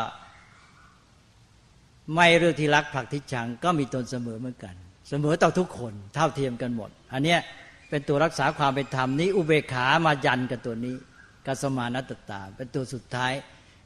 [2.14, 4.74] ไม่เรื่องที่รักผลักที่ชัง ก็มีตนเสมอเหมือนกัน
[5.08, 7.40] เสมอต่อทุกคนเท่าเทียมกันหมด อันเนี้ย
[7.90, 10.96] เป็นตัวรักษาความเป็นธรรมนี้ อุเบกขามายันกับตัวนี้
[11.46, 13.32] กัสมานัตตา เป็นตัวสุดท้าย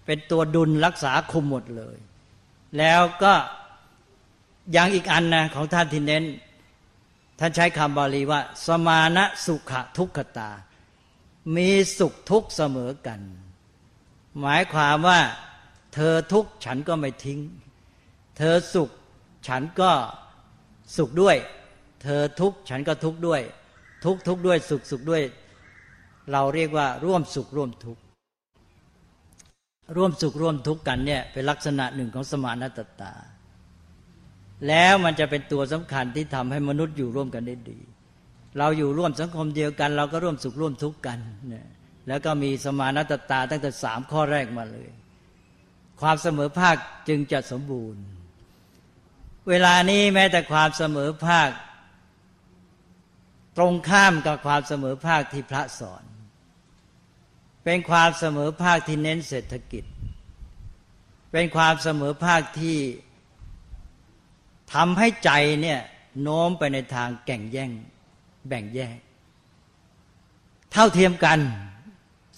[0.06, 1.96] เป็นตัวดุลรักษาคุมหมดเลย
[2.78, 3.34] แล้วก็
[4.72, 6.24] อย่างอีกอันนะของท่านที่เน้น
[7.38, 10.50] ท่านใช้คำบาลีว่า สมานะสุขทุกขตา
[11.56, 13.20] มีสุขทุกเสมอกัน
[14.40, 15.20] หมายความว่า
[15.94, 17.40] เธอทุกฉันก็ไม่ทิ้ง
[18.38, 18.90] เธอสุข
[19.48, 19.92] ฉันก็
[20.96, 21.36] สุขด้วย
[22.02, 23.42] เธอทุกฉันก็ทุกด้วย
[24.04, 25.22] ทุกทุกด้วยสุขสุขด้วย
[26.32, 28.02] เราเรียกว่าร่วมสุขร่วมทุกข์
[29.96, 33.12] ร่วมสุขร่วมทุกข์กันเนี่ยเป็นลักษณะหนึ่งของสมานตตา
[34.68, 37.80] แล้วมันจะเป็นตัวสำคัญที่ทำให้มนุษย์อยู่ร่วมกันได้ดี
[38.58, 41.66] เราอยู่ร่วมสังคมเดียวกัน เราก็ร่วมสุขร่วมทุกข์กันเนี่ย
[42.08, 44.88] แล้วก็มีสมานตตาตั้งแต่สามข้อแรกมาเลย
[46.00, 46.76] ความเสมอภาค
[47.08, 48.02] จึงจะสมบูรณ์
[49.48, 51.50] เวลานี้แม้แต่ความเสมอภาค
[53.56, 56.02] ตรงข้ามกับความเสมอภาคที่พระสอน
[57.64, 59.84] เป็นความเสมอภาคที่เน้นเศรษฐกิจ
[61.32, 62.78] เป็นความเสมอภาคที่
[64.74, 65.30] ทำให้ใจ
[65.62, 65.80] เนี่ย
[66.22, 67.70] โน้มไปในทางแก่งแย่ง
[68.48, 68.98] แบ่งแยก
[70.72, 71.38] เท่าเทียมกัน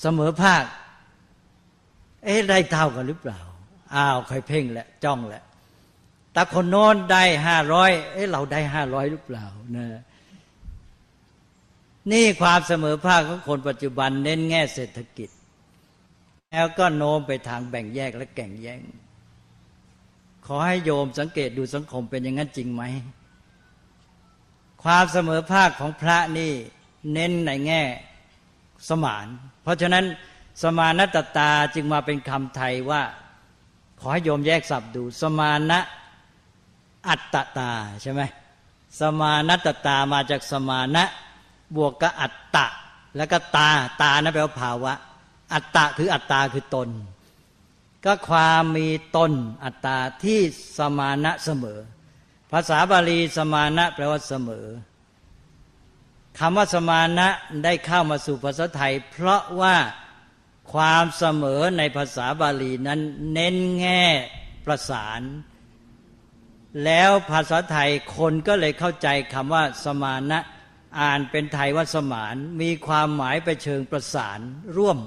[0.01, 0.65] เสมอภาค
[2.25, 3.41] เอ๊ะได้เท่ากันหรือเปล่า
[3.95, 5.43] อ้าวใครเพ่งแหละจ้องแหละ
[6.33, 9.87] แต่คนโน้นได้ห้าร้อยเอ้เราได้ห้าร้อยหรือเปล่านะ
[12.11, 15.31] นี่ความเสมอภาคของคนปัจจุบันเน้นแง่เศรษฐกิจ
[16.53, 18.81] แล้วก็โน้มไปทางแบ่งแยกและแก่งแย่ง
[20.47, 22.83] ขอให้โยมสังเกตดูสังคมเป็นอย่างนั้นจริงไหม
[24.83, 26.53] ความเสมอภาคของพระนี่
[27.13, 27.83] เน้นในแง่
[28.89, 29.27] สมาน
[29.63, 30.05] เพราะฉะนั้น
[30.63, 33.03] สมานตตาจึงมาเป็นคำไทยว่า
[34.01, 35.81] ขอให้โยมแยกศัพท์ดู สมานะ
[37.09, 37.23] อัต
[37.57, 37.71] ตา
[38.03, 38.23] ใช่ไหม
[39.01, 41.05] สมานตตามาจากสมานะ
[41.77, 42.67] บวกกับอัตตะ
[43.17, 43.71] แล้วก็ตา
[44.03, 44.93] ตานะแปลว่าภาวะ
[45.55, 46.89] อัตตะคืออัตตาคือตน
[48.05, 49.33] ก็ความมีตน
[49.65, 50.41] อัตตาที่
[50.79, 51.81] สมานะเสมอ
[52.53, 54.67] ภาษาบาลีสมานะแปลว่าเสมอ
[56.39, 57.29] คำว่าสมานะ
[57.65, 59.77] ได้เข้ามาสู่ภาษาไทย เพราะว่า
[60.73, 63.01] ความเสมอในภาษาบาลีนั้น
[63.33, 64.05] เน้นแง่
[64.67, 65.21] ประสาน
[66.85, 70.39] แล้วภาษาไทยคนก็เลยเข้าใจคำว่าสมานะ
[71.01, 74.41] อ่านเป็นไทยว่าสมานมีความหมายไปเชิงประสาน
[74.77, 74.99] ร่วม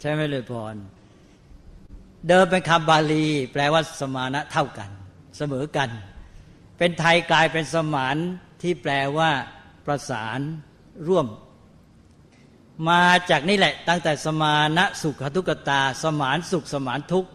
[0.00, 0.76] ใช่ไหมเลยพร
[2.28, 4.90] เดิมเป็นคำบาลี แปลว่าสมานะเท่ากัน
[5.36, 5.90] เสมอกัน
[6.78, 8.16] เป็นไทยกลายเป็นสมาน
[8.62, 9.30] ที่แปลว่า
[9.86, 10.38] ประสาน
[11.08, 11.26] ร่วม
[12.88, 17.26] มาจากนี่แหละ ตั้งแต่สมานะสุขทุกตา สมานสุขสมานทุก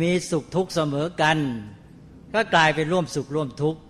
[0.00, 1.38] มีสุขทุกเสมอกัน
[2.34, 3.80] ก็กลายเป็นร่วมสุขร่วมทุกข์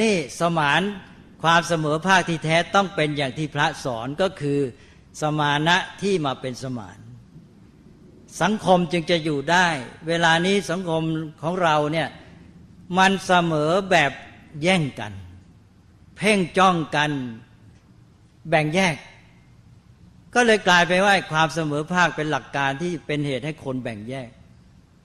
[0.00, 0.82] นี่สมาน
[1.42, 4.60] ความเสมอภาคที่แท้ต้องเป็นอย่างที่พระสอนก็คือ
[5.22, 6.98] สมานะที่มาเป็นสมาน
[8.42, 9.66] สังคมจึงจะอยู่ได้
[10.08, 11.02] เวลานี้สังคม
[11.42, 12.08] ของเราเนี่ย
[12.98, 14.12] มันเสมอแบบ
[14.62, 15.12] แย่งกัน
[16.16, 17.10] เพ่งจ้องกัน
[18.48, 18.96] แบ่งแยก
[20.34, 24.28] ก็เลยกลายไปว่าความเสมอภาคเป็นหลักการที่เป็นเหตุให้คนแบ่งแยก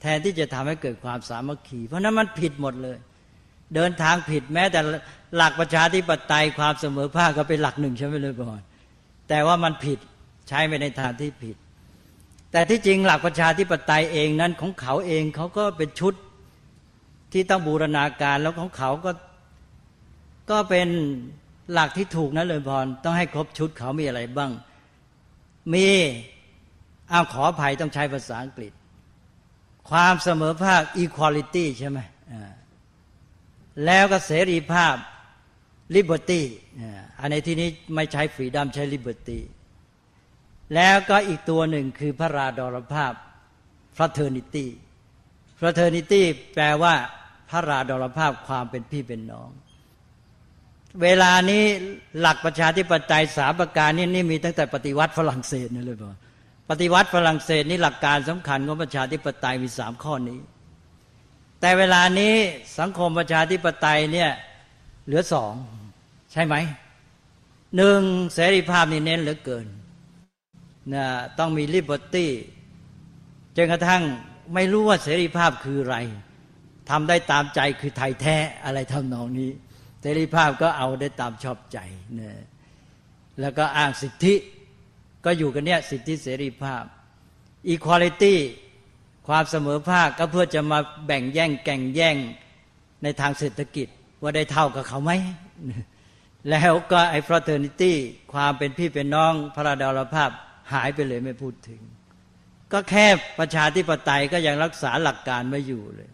[0.02, 2.98] แทนที่จะทำให้เกิดความสามัคคี เพราะนั้นมันผิดหมดเลย
[3.76, 4.80] เดินทางผิดแม้แต่
[5.36, 8.62] หลักประชาธิปไตยความเสมอภาคก็เป็นหลักหนึ่งใช่ไหมเลยก่อน
[9.30, 10.00] แต่ว่ามันผิด
[10.48, 11.56] ใช้ไปในทางที่ผิด
[12.52, 16.14] แต่ที่จริงหลักประชาธิปไตยเองนั้นของเขาเองเขาก็เป็นชุด
[17.32, 19.12] ที่ต้องบูรณาการแล้วของเขาก็
[20.52, 20.88] ก็เป็น
[21.74, 24.52] หลักที่ถูกนะเลยพรต้องให้ครบชุดเขามีอะไรบ้าง
[25.74, 25.88] มี
[27.12, 28.72] อ้าวขออภัยต้องใช้ภาษาอังกฤษ
[29.90, 32.00] ความเสมอภาค equality ใช่ไหม
[33.86, 34.96] แล้วก็เสรีภาพ
[35.96, 36.42] liberty
[37.20, 39.40] อันในที่นี้ไม่ใช้ freedom ใช้ liberty
[40.76, 43.14] แล้วก็อีกตัวหนึ่งคือพระราดรภาพ
[43.98, 44.68] fraternity
[45.60, 46.22] fraternity
[46.54, 46.94] แปลว่า
[47.50, 49.50] พระราดรภาพความเป็นพี่เป็นน้อง
[51.02, 51.64] เวลานี้
[52.20, 56.16] หลักประชาธิปไตยสามประการนี้นี่มีตั้งแต่ปฏิวัติฝรั่งเศสนี่เลยบอก
[56.70, 60.40] ปฏิวัติฝรั่งเศสนี่หลักการสำคัญของประชาธิปไตยมีสามข้อนี้
[61.62, 62.34] แต่เวลานี้
[62.80, 64.32] สังคมประชาธิปไตยเนี่ย
[65.06, 65.54] เหลือสอง
[66.32, 66.56] ใช่ไหม
[67.76, 68.02] หนึ่ง
[68.34, 69.68] เสรีภาพนี่เน้นเหลือเกิน
[70.94, 71.06] นะ
[71.40, 72.32] ต้องมีลิเบอร์ตี้
[73.56, 74.04] จนกระทั่ง
[74.54, 75.98] ไม่รู้ว่าเสรีภาพคืออะไร
[76.90, 79.52] ทำได้ตามใจคือไทยแท้อะไรทำนองนี้
[80.02, 81.78] เสรีภาพก็เอาได้ตามชอบใจ
[82.20, 82.32] นะ
[83.42, 84.36] แล้วก็อ้างสิทธิ
[85.26, 86.84] ก็อยู่กันเนี้ยสิทธิเสรีภาพ
[87.74, 88.61] equality คว
[89.28, 92.18] ความเสมอภาคก็เพื่อจะมาแบ่งแย่งแก่งแย่ง
[93.04, 93.88] ในทางเศรษฐกิจ
[94.22, 95.12] ว่าได้เท่ากับเขาไหม
[96.50, 97.94] แล้วก็ไอ้ fraternity
[98.34, 100.30] ความเป็นพี่เป็นน้องพระดารภาพ
[100.74, 101.82] หายไปเลยไม่พูดถึง
[102.74, 103.06] ก็แค่
[103.40, 106.10] ประชาธิปไตยก็ยังรักษาหลักการไม่อยู่เลย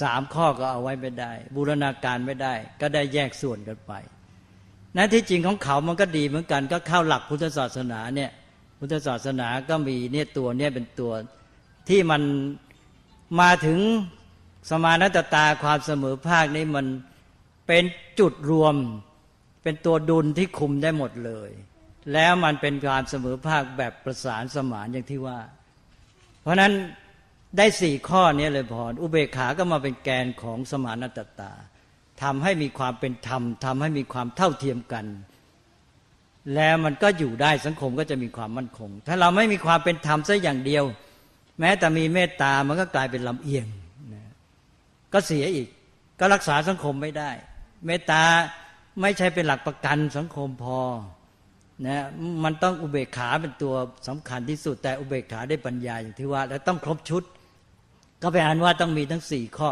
[0.00, 3.92] สามข้อก็เอาไว้ไม่ได้ บูรณาการไม่ได้ ก็ได้แยกส่วนกันไป
[4.96, 8.30] นั้นที่จริงของเขามันก็ดีเหมือนกัน ก็เข้าหลักพุทธศาสนาเนี่ย
[8.78, 11.12] พุทธศาสนาก็มีเนี่ยตัวเนี่ยเป็นตัว
[11.88, 12.22] ที่มัน
[13.40, 13.78] มาถึง
[14.70, 16.86] สมานตตาความเสมอภาคนี้มัน
[17.66, 17.84] เป็น
[18.18, 18.74] จุดรวม
[19.62, 21.50] เป็นตัวดุลที่คุมได้หมดเลย
[22.12, 25.38] แล้วมันเป็นการเสมอภาคแบบประสานสมานอย่างที่ว่า
[26.42, 26.72] เพราะนั้น
[27.58, 31.52] ได้สี่ข้อนี้เลยพออุเบกขาก็มาเป็นแกนของสมานตตา
[32.22, 35.06] ทำให้มีความเป็นธรรมทำให้มีความเท่าเทียมกัน
[36.54, 40.84] แล้วมันก็อยู่ได้สังคมก็จะมีความมั่นคง ถ้าเราไม่มีความเป็นธรรมซะอย่างเดียว
[41.60, 43.66] แม้แต่มีเมตตามันก็กลายเป็นลำเอียง
[45.12, 45.68] ก็เสียอีก
[46.20, 47.30] ก็รักษาสังคมไม่ได้
[47.86, 48.22] เมตตา
[49.00, 50.80] ไม่ใช่เป็นหลักประกันสังคมพอ
[51.86, 52.04] นะ
[52.44, 53.74] มันต้องอุเบกขาเป็นตัว
[54.08, 57.22] สำคัญที่สุด แต่อุเบกขาได้ปัญญาอย่างที่ว่า แล้วต้องครบชุด
[58.22, 59.70] ก็แปลว่าต้องมีทั้งสี่ข้อ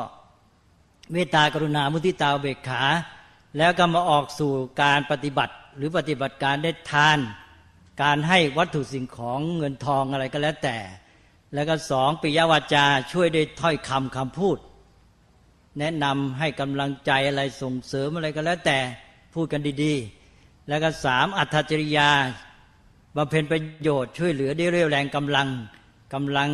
[1.12, 2.82] เมตตากรุณามุทิตาอุเบกขา
[3.58, 7.18] แล้วก็มาออกสู่การปฏิบัติ หรือปฏิบัติการได้ทาน
[8.02, 10.76] การให้วัตถุสิ่งของเงินทองอะไรก็แล้วแต่
[11.54, 14.58] แล้วก็สองปิยวาจาช่วยด้วยถ้อยคำคำพูด
[15.78, 18.78] แนะนำให้กำลังใจอะไรส่งเสริมอะไรก็แล้วแต่
[19.34, 22.10] พูดกันดีๆ แล้วก็สามอัตจริยา
[23.16, 25.48] บำเพ็ญประโยชน์ช่วยเหลือได้เรียวแรงกำลัง
[26.14, 26.50] กำลัง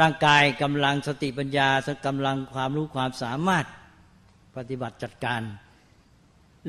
[0.00, 1.68] ร่างกายกำลังสติปัญญา
[2.06, 3.66] กำลังความรู้ความสามารถ
[4.56, 5.42] ปฏิบัติจัดการ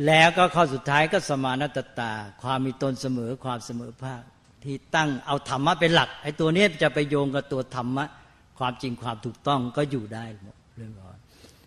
[0.05, 2.11] แล้วก็ข้อสุดท้ายก็สมานตตา
[2.41, 4.23] ความมีตนเสมอความเสมอภาค
[4.63, 8.05] ที่ตั้งเอาธรรมะเป็นหลักไอ้ตัวนี้จะไปโยงกับตัวธรรมะ
[8.59, 11.17] ความจริงความถูกต้องก็อยู่ได้หมดเรื่องรอน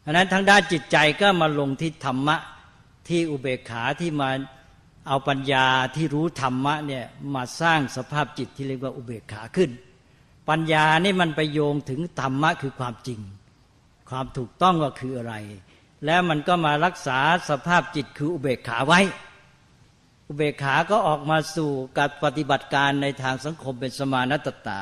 [0.01, 2.37] เพราะนั้นทางด้านจิตใจก็มาลงที่ธรรมะ
[3.09, 4.31] ที่อุเบกขาที่มา
[5.09, 7.05] เอาปัญญาที่รู้ธรรมะเนี่ย
[7.35, 9.71] มาสร้างสภาพจิตที่เรียกว่าอุเบกขาขึ้น
[10.49, 13.21] ปัญญานี่มันไปโยงถึงธรรมะคือความจริง
[14.11, 15.35] ความถูกต้องก็คืออะไร
[16.07, 17.19] แล้วมันก็มารักษา
[17.51, 19.01] สภาพจิตคืออุเบกขาไว้
[20.29, 24.81] อุเบกขาก็ออกมาสู่การปฏิบัติการในทางสังคมเป็นสมานัตตา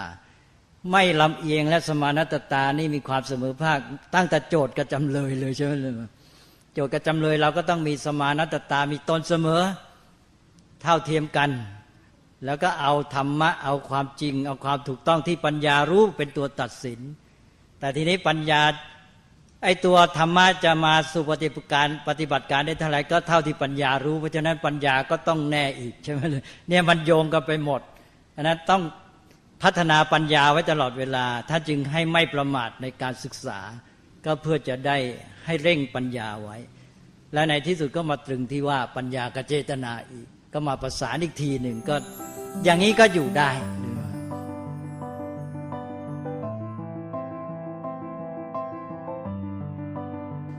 [0.91, 3.79] ไม่ลำเอียงและสมานัตตานี่มีความเสมอภาค
[4.15, 5.95] ตั้งแต่โจทย์กับจำเลยเลยใช่ไหมเลย
[6.75, 9.63] โจทย์กับจำเลยเราก็ต้องมีสมานัตตา มีตนเสมอ
[10.83, 11.51] เท่าเทียมกัน
[12.45, 17.01] แล้วก็เอาธรรมะเอาความจริง เอาความถูกต้องที่ปัญญารู้เป็นตัวตัดสิน
[17.79, 18.63] แต่ทีนี้ปัญญา
[19.65, 26.21] ไอตัวธรรมะจะมาสู่ปฏิบัติการปฏิบัติการได้เท่าไหร่ก็เท่าที่ปัญญารู้ เพราะฉะนั้นปัญญาก็ต้องแน่อีกใช่ไหม
[26.69, 27.81] เนี่ยมันโยงกันไปหมด
[28.37, 28.83] อันนั้นต้อง
[29.63, 33.61] พัฒนาปัญญาไว้ตลอดเวลาถ้าจึงให้ไม่ประมาทในการศึกษา
[34.25, 34.97] ก็เพื่อจะได้
[35.45, 36.57] ให้เร่งปัญญาไว้
[37.33, 41.97] และในที่สุดก็มาตรึงที่ว่าปัญญากับเจตนาอีก ก็มาประสานอีกทีหนึ่งก็
[42.65, 43.51] อย่างนี้ก็อยู่ได้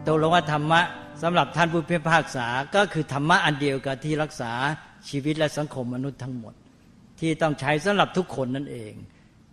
[0.07, 0.81] ตกลงว่าธรรมะ
[1.21, 4.51] สำหรับท่านผู้พิพากษาก็คือธรรมะอันเดียวกับที่รักษา
[5.09, 6.53] ชีวิตและสังคมมนุษย์ทั้งหมด
[7.19, 8.93] ที่ต้องใช้สำหรับทุกคนนั่นเอง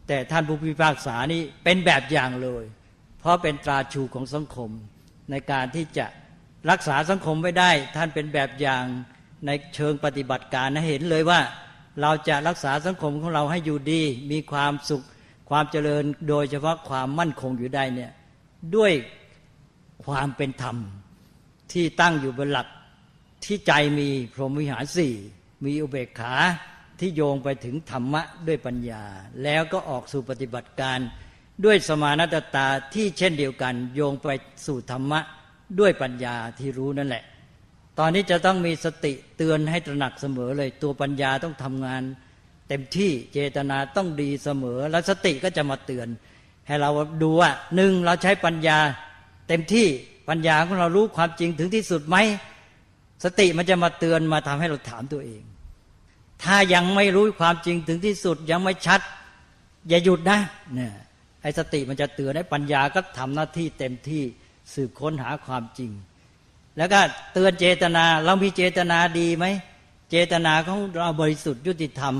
[0.09, 2.65] แต่ท่านผู้พิพากษานี่เป็นแบบอย่างเลย
[3.21, 4.71] เพราะเป็นตราชูของสังคม
[5.31, 6.07] ในการที่จะ
[6.71, 8.85] รักษาสังคมไว้ได้ ท่านเป็นแบบอย่าง
[9.47, 11.41] ในเชิงปฏิบัติการนะเห็นเลยว่า
[12.03, 15.05] เราจะรักษาสังคมของเราให้อยู่ดี มีความสุข
[15.51, 18.13] ความเจริญโดยเฉพาะความมั่นคงอยู่ได้เนี่ย
[18.77, 18.93] ด้วย
[20.05, 20.77] ความเป็นธรรม
[21.73, 22.69] ที่ตั้งอยู่บนหลัก
[23.45, 25.15] ที่ใจมีพรหมวิหารสี่
[25.65, 26.35] มีอุเบกขา
[27.01, 29.05] ที่โยงไปถึงธรรมะด้วยปัญญา
[29.43, 30.99] แล้วก็ออกสู่ปฏิบัติการ
[31.65, 34.29] ด้วยสมานตตาที่เช่นเดียวกัน โยงไป
[34.67, 35.21] สู่ธรรมะ
[35.81, 37.25] ด้วยปัญญาที่รู้นั่นแหละ
[37.99, 42.03] ตอนนี้จะต้องมีสติเตือนให้ตระหนักเสมอเลย ตัวปัญญาต้องทำงาน
[42.69, 46.09] เต็มที่เจตนาต้องดีเสมอ แล้วสติก็จะมาเตือน
[46.67, 46.91] ให้เรา
[47.23, 48.79] ดูว่าหนึ่งเราใช้ปัญญา
[49.53, 49.89] เต็มที่
[50.29, 52.17] ปัญญาของเรารู้ความจริงถึงที่สุดไหม
[53.25, 55.43] สติมันจะมาเตือนมาทำให้เราถามตัวเอง
[56.43, 59.01] ถ้ายังไม่รู้ความจริงถึงที่สุดยังไม่ชัด
[59.89, 60.41] อย่าหยุดนะ
[60.75, 60.93] เนี่ย
[61.43, 64.23] ไอ้สติมันจะเตือนให้ปัญญาก็ทำหน้าที่เต็มที่
[64.75, 65.91] สืบค้นหาความจริง
[66.77, 67.01] แล้วก็
[67.33, 69.47] เตือนเจตนา เรามีเจตนาดีไหม
[70.11, 72.15] เจตนาของเราบริสุทธิ์ยุติธรรม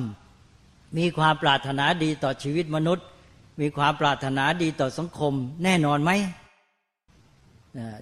[0.99, 3.07] มีความปรารถนาดีต่อชีวิตมนุษย์
[3.61, 5.33] มีความปรารถนาดีต่อสังคม
[5.65, 6.13] แน่นอนไหม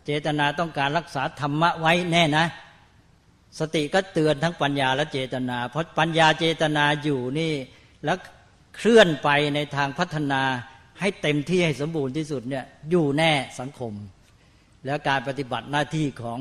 [0.04, 2.46] เจตนาต้องการรักษาธรรมะไว้แน่นะ
[3.58, 7.52] สติก็เตือนทั้งปัญญาและเจตนา เพราะปัญญาเจตนาอยู่นี่
[8.04, 8.18] แล้ว
[8.76, 10.42] เคลื่อนไปในทางพัฒนา
[11.00, 13.92] ให้เต็มที่ให้สมบูรณ์ที่สุดเนี่ยอยู่แน่สังคม
[14.86, 16.38] แล้วการปฏิบัติหน้าที่ของ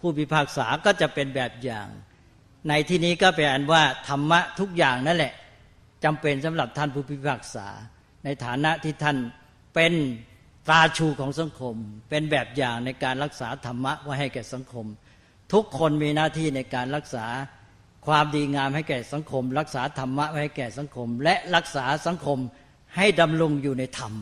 [0.00, 1.88] ผู้พิพากษาก็จะเป็นแบบอย่าง
[2.68, 5.32] ในที่นี้ก็เป็นอันว่าธรรมะทุกอย่างนั่นแหละ
[6.04, 7.68] จำเป็นสำหรับท่านผู้พิพากษา
[8.24, 9.16] ในฐานะที่ท่าน
[9.74, 9.92] เป็น
[10.70, 11.76] ตาชูของสังคม
[12.08, 14.86] เป็นแบบอย่างในการรักษาธรรมะไว้ให้แก่สังคม
[15.52, 17.26] ทุกคนมีหน้าที่ในการรักษา
[18.06, 22.38] ความดีงามให้แก่สังคม รักษาธรรมะไว้ให้แก่สังคม และรักษาสังคม
[22.96, 24.14] ให้ดำรงอยู่ในธรรม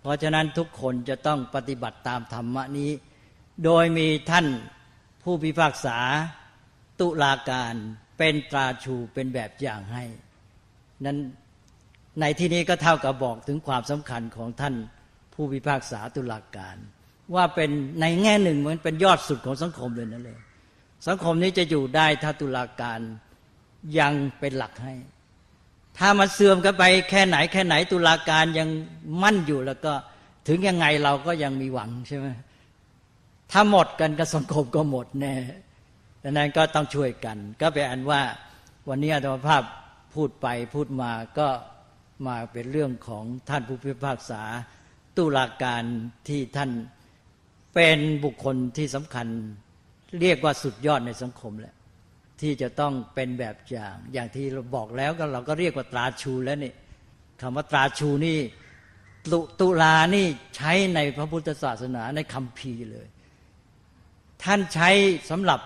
[0.00, 2.90] เพราะฉะนั้นทุกคนจะต้องปฏิบัติตามธรรมะนี้
[3.64, 4.46] โดยมีท่าน
[5.22, 5.98] ผู้พิพากษา
[7.00, 7.74] ตุลาการ
[8.18, 10.04] เป็นตราชูเป็นแบบอย่างให้
[11.04, 11.18] นั้น
[12.20, 14.74] ในที่นี้ก็เท่ากับบอกถึงความสำคัญของท่าน
[15.36, 16.76] ผู้พิพากษาตุลาการ
[17.34, 17.70] ว่าเป็น
[18.00, 20.38] ในแง่หนึ่งเหมือนเป็นยอดสุดของสังคมเลยนั่นเลย
[21.08, 23.00] สังคมนี้จะอยู่ได้ถ้าตุลาการ
[23.98, 24.94] ยังเป็นหลักให้
[25.98, 28.68] ถ้ามันเสื่อมกันไปแค่ไหนแค่ไหนตุลาการยัง
[29.22, 29.92] มั่นอยู่แล้วก็
[30.48, 32.26] ถึงยังไงเราก็ยังมีหวังใช่ไหม
[33.52, 35.34] ถ้าหมดกันก็สังคมก็หมดแน่
[36.22, 38.22] ดังนั้นก็ต้องช่วยกัน ก็เป็นอันว่า
[38.88, 39.62] วันนี้อาตมาภาพ
[40.14, 41.48] พูดไปพูดมาก็
[42.26, 44.42] มาเป็นเรื่องของท่านผู้พิพากษา
[45.18, 45.84] ตุลาการ
[46.28, 46.70] ที่ท่าน
[47.74, 49.26] เป็นบุคคลที่สำคัญ
[50.20, 51.74] เรียกว่าสุดยอดในสังคมแหละ
[52.40, 56.72] ที่จะต้องเป็นแบบอย่าง อย่างที่เราบอกแล้วก็เราก็เรียกว่าตราชูแล้วนี่
[57.40, 58.38] คำว่าตราชูนี่
[59.32, 60.26] ตตุลานี่
[60.56, 63.06] ใช้ในพระพุทธศาสนาในคำพีเลย
[64.42, 64.90] ท่านใช้
[65.30, 65.60] สำหรับ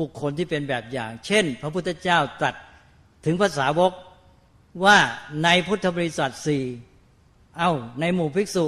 [0.00, 2.54] บุคคลที่เป็นแบบอย่าง เช่น พระพุทธเจ้าตรัส
[3.24, 3.92] ถึงภาษาวก
[4.84, 4.96] ว่า
[5.44, 6.64] ในพุทธบริษัทสี่
[7.58, 8.66] เอา้าในหมู่ภิกษุ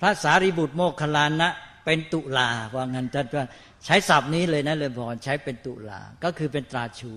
[0.00, 1.48] พระสารีบุตรโมคคลานะ
[1.84, 3.46] เป็นตุลาว่างั้นท่านว่า
[3.84, 7.12] ใช้ศัพท์นี้เลยนะเลยพรใช้เป็นตุลา ก็คือเป็นตราชู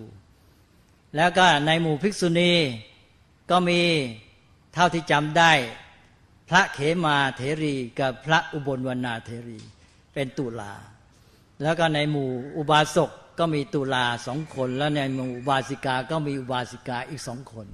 [1.15, 2.51] แล้วก็ในหมู่ภิกษุณี
[3.51, 3.79] ก็มี
[4.73, 5.51] เท่าที่จำได้
[6.49, 9.59] พระเขมาเถรีกับพระอุบลวรรณาเถรี
[10.13, 10.73] เป็นตุลา
[11.63, 17.67] แล้วก็ในหมู่อุบาสกก็มีตุลาสองคน แล้วในหมู่อุบาสิกาก็มีอุบาสิกาอีกสองคน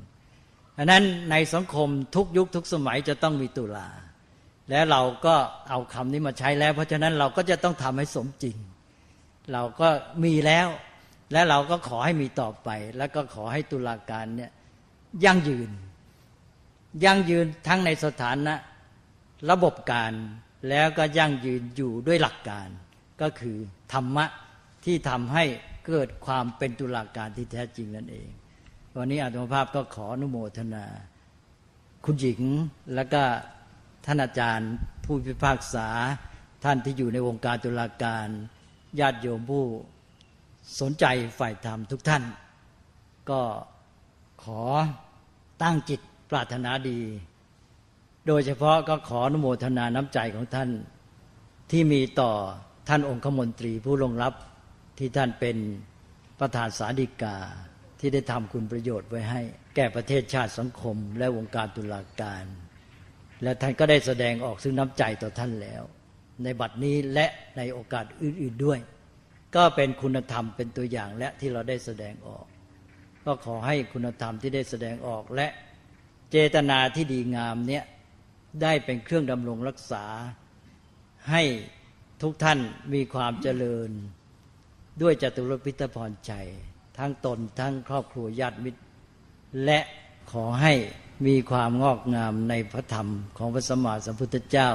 [0.77, 3.87] ดังนั้นในสังคมทุกยุคทุกสมัยจะต้องมีตุลา
[4.73, 5.35] และเราก็
[5.69, 8.57] เอาคำนี้มาใช้แล้ว เพราะฉะนั้นเราก็จะต้องทำให้สมจริง
[9.53, 9.89] เราก็
[10.23, 10.67] มีแล้ว
[11.31, 14.51] และเราก็ขอให้มีต่อไป แล้วก็ขอให้ตุลาการเนี่ย
[15.23, 15.69] ยั่งยืน
[17.03, 18.53] ยั่งยืนทั้งในสถานะ
[19.51, 20.13] ระบบการ
[20.69, 22.67] แล้วก็ยั่งยืนอยู่ด้วยหลักการ
[23.21, 23.57] ก็คือ
[23.93, 24.25] ธรรมะ
[24.85, 25.43] ที่ทำให้
[25.87, 28.29] เกิดความเป็นตุลาการที่แท้จริงนั่นเอง
[28.95, 30.85] วันนี้อาตมาภาพก็ขออนุโมทนา
[32.05, 32.41] คุณหญิง
[32.95, 33.23] แล้วก็
[34.05, 34.71] ท่านอาจารย์
[35.05, 35.87] ผู้พิพากษา
[36.63, 38.27] ท่านที่อยู่ในวงการตุลาการ
[38.99, 39.65] ญาติโยมผู้
[40.79, 41.05] สนใจ
[41.39, 42.23] ฝ่ายธรรมทุกท่าน
[43.29, 43.41] ก็
[44.43, 44.63] ขอ
[45.63, 46.99] ตั้งจิตปรารถนาดี
[48.27, 50.69] โดยเฉพาะก็ขออนุโมทนาน้ำใจของท่าน
[51.71, 52.31] ที่มีต่อ
[52.89, 54.33] ท่านองคมนตรีผู้ลงรับ
[54.97, 55.57] ที่ท่านเป็น
[56.39, 57.37] ประธานสาธิกา
[57.99, 59.41] ที่ได้ทำคุณประโยชน์ไว้ให้
[59.75, 62.45] แก่ประเทศชาติสังคมและวงการตุลาการ
[63.43, 65.83] และท่านก็ได้แสดงออกซึ่งน้ำใจต่อท่านแล้ว
[66.43, 67.25] ในบัดนี้และ
[67.57, 68.79] ในโอกาสอื่น ๆด้วย
[69.55, 72.45] ก็เป็นคุณธรรมเป็นตัวอย่างและที่เราได้แสดงออก
[73.25, 75.47] ก็ขอให้คุณธรรมที่ได้แสดงออกและ
[76.31, 77.83] เจตนาที่ดีงามเนี้ย
[78.61, 80.05] ได้เป็นเครื่องดำรงรักษา
[81.29, 81.43] ให้
[82.21, 82.59] ทุกท่าน
[82.93, 83.89] มีความเจริญ
[85.01, 86.33] ด้วยจตุรพิทพรใจ
[86.97, 88.81] ทั้งตนทั้งครอบครัวญาติมิตร
[89.65, 89.79] และ
[90.31, 90.73] ขอให้
[91.25, 94.71] มีความงอกงามในพระธรรมของพระสมมาสัมพุทธเจ้า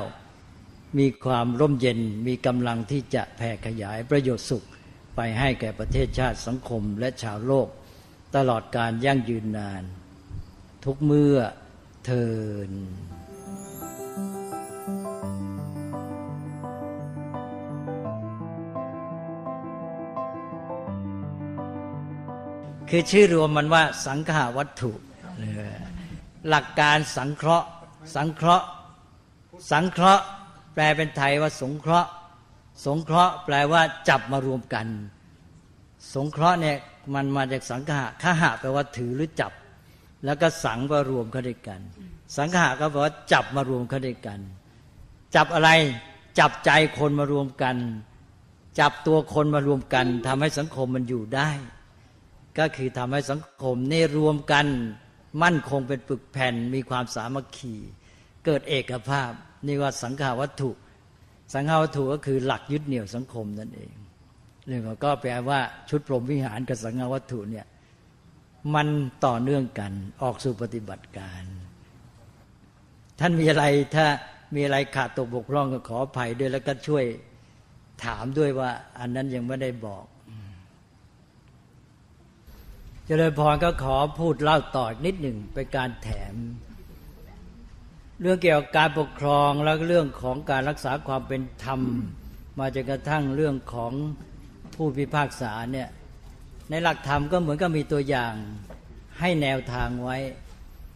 [0.99, 4.64] มีความร่มเย็นมีกำลังที่จะแผ่ขยายประโยชน์สุข
[5.16, 7.68] ไปให้แก่ประเทศชาติสังคมและชาวโลก
[8.36, 9.82] ตลอดการยั่งยืนนาน
[10.84, 11.36] ทุกเมื่อ
[12.05, 12.28] เทิ
[12.68, 12.72] น
[22.91, 24.93] คือชื่อรวมมันว่าสังขาวัตถุ
[26.49, 27.66] หลักการสังเคราะห์
[28.14, 28.66] สังเคราะห์
[29.70, 30.22] สังเคราะห์
[30.74, 32.09] แปลเป็นไทยว่าสงเคราะห์
[32.86, 34.86] สงเคราะห์ แปลว่าจับมารวมกัน
[36.14, 36.76] สงเคราะห์เนี่ย
[37.14, 39.53] มันมาจากสังขะข้าหะแปลว่าถือหรือจับ
[40.24, 41.80] แล้วก็สังมารวมเข้าด้วยกัน
[42.36, 44.41] สังขะก็แปลว่าจับมารวมเข้าด้วยกัน
[45.36, 45.70] จับอะไร
[46.39, 47.76] จับใจคนมารวมกัน
[48.80, 51.51] จับตัวคนมารวมกันทำให้สังคมมันอยู่ได้
[52.59, 54.66] ก็คือทำให้สังคมนี่รวมกัน
[55.43, 57.74] มั่นคงเป็นปึกแผ่นมีความสามัคคี
[58.45, 59.31] เกิดเอกภาพ
[59.66, 60.70] นี่ว่าสังขาวัตถุ
[61.55, 63.93] สังขาวัตถุก็คือหลักยึดเหนี่ยวสังคมนั่นเอง
[64.66, 67.66] เรื่องก็แปลว่าชุดพรหมวิหารกับสังฆวัตถุเนี่ย
[68.74, 68.89] มัน
[69.26, 71.43] ต่อเนื่องกันออกสู่ปฏิบัติการ
[73.20, 73.64] ท่านมีอะไร
[73.95, 74.07] ถ้า
[74.55, 77.05] มีอะไรขาดตกบกพร่องก็ขออภัยด้วยแล้วก็ช่วย
[78.05, 80.05] ถามด้วยว่าอันนั้นยังไม่ได้บอก
[83.11, 86.34] เจริญพรก็ขอพูดเล่าต่อนิดหนึ่งเป็นการแถม
[88.20, 91.80] เรื่องเกี่ยวกับการปกครองแล้วเรื่องของการรักษาความเป็นธรรม
[92.59, 93.92] มาจนกระทั่งเรื่องของ
[94.74, 95.88] ผู้พิพากษาเนี่ย
[96.70, 98.34] ในหลักธรรมก็เหมือนกับมีตัวอย่าง
[99.20, 100.16] ให้แนวทางไว้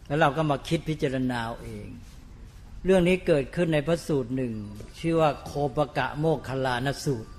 [0.07, 1.87] แล้วเราก็มาคิดพิจารณาเอง
[2.85, 4.53] เรื่องนี้เกิดขึ้นในพระสูตรหนึ่ง
[4.99, 7.31] ชื่อว่าโคปกะโมกขลานสูตร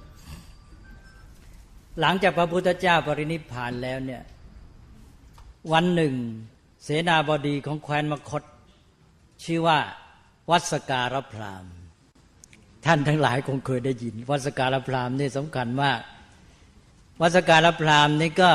[2.01, 4.25] หลังจากพระพุทธเจ้าปรินิพพานแล้วเนี่ย
[5.73, 6.15] วันหนึ่ง
[6.85, 8.43] เสนาบดีของแคว้นมคต
[9.45, 9.79] ชื่อว่า
[10.51, 11.65] วัสการพราม
[12.85, 16.01] ท่านทั้งหลายคงเคยได้ยิน วัสการพรามนี่สำคัญมาก
[17.23, 18.51] วัสการพรามนี่ก็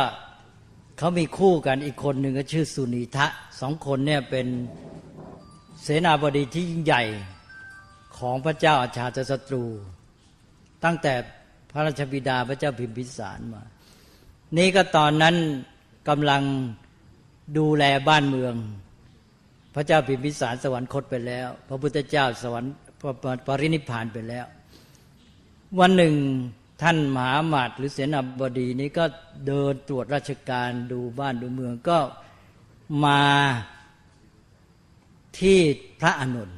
[0.97, 3.27] เขามีคู่กันอีกคนหนึ่งก็ชื่อสุนีทะ
[3.59, 4.47] สองคนเนี่ยเป็น
[5.83, 7.03] เสนาบดีที่ยิ่งใหญ่
[8.17, 9.63] ของพระเจ้าอาชาติศัตรู
[10.83, 11.13] ตั้งแต่
[11.71, 13.63] พระราชบิดาพระเจ้าพิมพิสารมา
[14.57, 15.35] นี่ก็ตอนนั้น
[16.09, 16.43] กำลัง
[17.57, 18.53] ดูแลบ้านเมือง
[19.75, 22.73] พระเจ้าพิมพิสารสวรรคตไปแล้ว พระพุทธเจ้าสวรรค์
[23.47, 24.45] ปรินิพานไปแล้ว
[25.79, 26.15] วันหนึ่ง
[26.81, 29.05] ท่านมหาหมาดหรือเสนาบดีนี้ก็
[29.47, 31.99] เดินตรวจราชการดูบ้านดูเมืองก็
[33.05, 33.23] มา
[35.39, 35.59] ที่
[35.99, 36.51] พระอนุน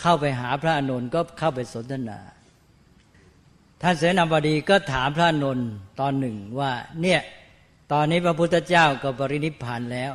[0.00, 2.18] เข้าไปหาพระอนุนก็เข้าไปสนทนา
[3.82, 5.58] ท่านเสนาบดีก็ถามพระอนุน
[6.00, 6.70] ตอนหนึ่งว่า
[7.02, 7.20] เนี่ย
[7.92, 10.12] ตอนนี้พระพุทธเจ้าก็ปรินิพพานแล้ว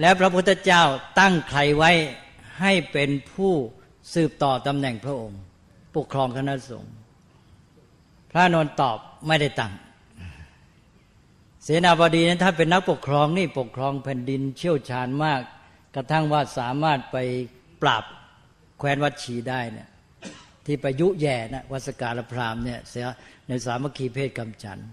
[0.00, 0.82] แล้วพระพุทธเจ้า
[1.20, 1.92] ตั้งใครไว้
[2.60, 3.52] ให้เป็นผู้
[4.14, 5.40] สืบต่อตำแหน่งพระองค์
[5.96, 6.94] ปกครองคณะสงฆ์
[8.30, 9.72] พระนนตอบไม่ได้ตั้ง
[11.62, 15.40] เสนาบดีนั้นถ้าเป็นนักปกครองนี่ปกครองแผ่นดินเชี่ยวชาญมาก
[15.94, 17.16] กระทั่งว่าสามารถไป
[17.82, 18.04] ปราบ
[18.78, 19.88] แคว้นวัดชีได้เนี่ย
[20.66, 23.06] ที่ประยุแย่นะวัสการพรามเนี่ยเสีย
[23.48, 24.84] ในสามัคคีเพศกำจันท่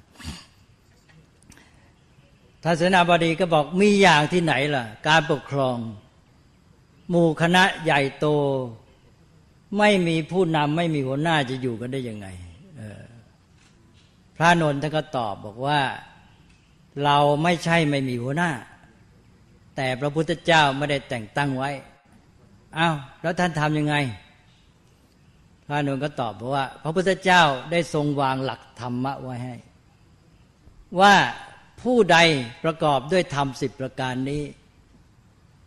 [2.69, 5.77] านเสนาบดีก็บอกมีอย่างที่ไหนล่ะ การปกครอง
[7.09, 8.27] หมู่คณะใหญ่โต
[9.77, 12.27] ไม่มีผู้นำไม่มีหัวหน้าจะอยู่กันได้ยังไง
[14.35, 15.79] พระนนท์ท่านก็ตอบบอกว่า
[17.03, 18.51] เราไม่ใช่ไม่มีหัวหน้า
[19.75, 21.71] แต่พระพุทธเจ้าไม่ได้แต่งตั้งไว้
[22.77, 23.95] อ้าวแล้วท่านทำยังไง
[25.65, 29.55] พระนนท์ก็ตอบบอกว่า พระพุทธเจ้าได้ทรงวางหลักธรรมะไว้ให้
[30.99, 31.13] ว่า
[31.85, 32.17] ผู้ใด
[32.63, 34.43] ประกอบด้วยธรรมสิบประการนี้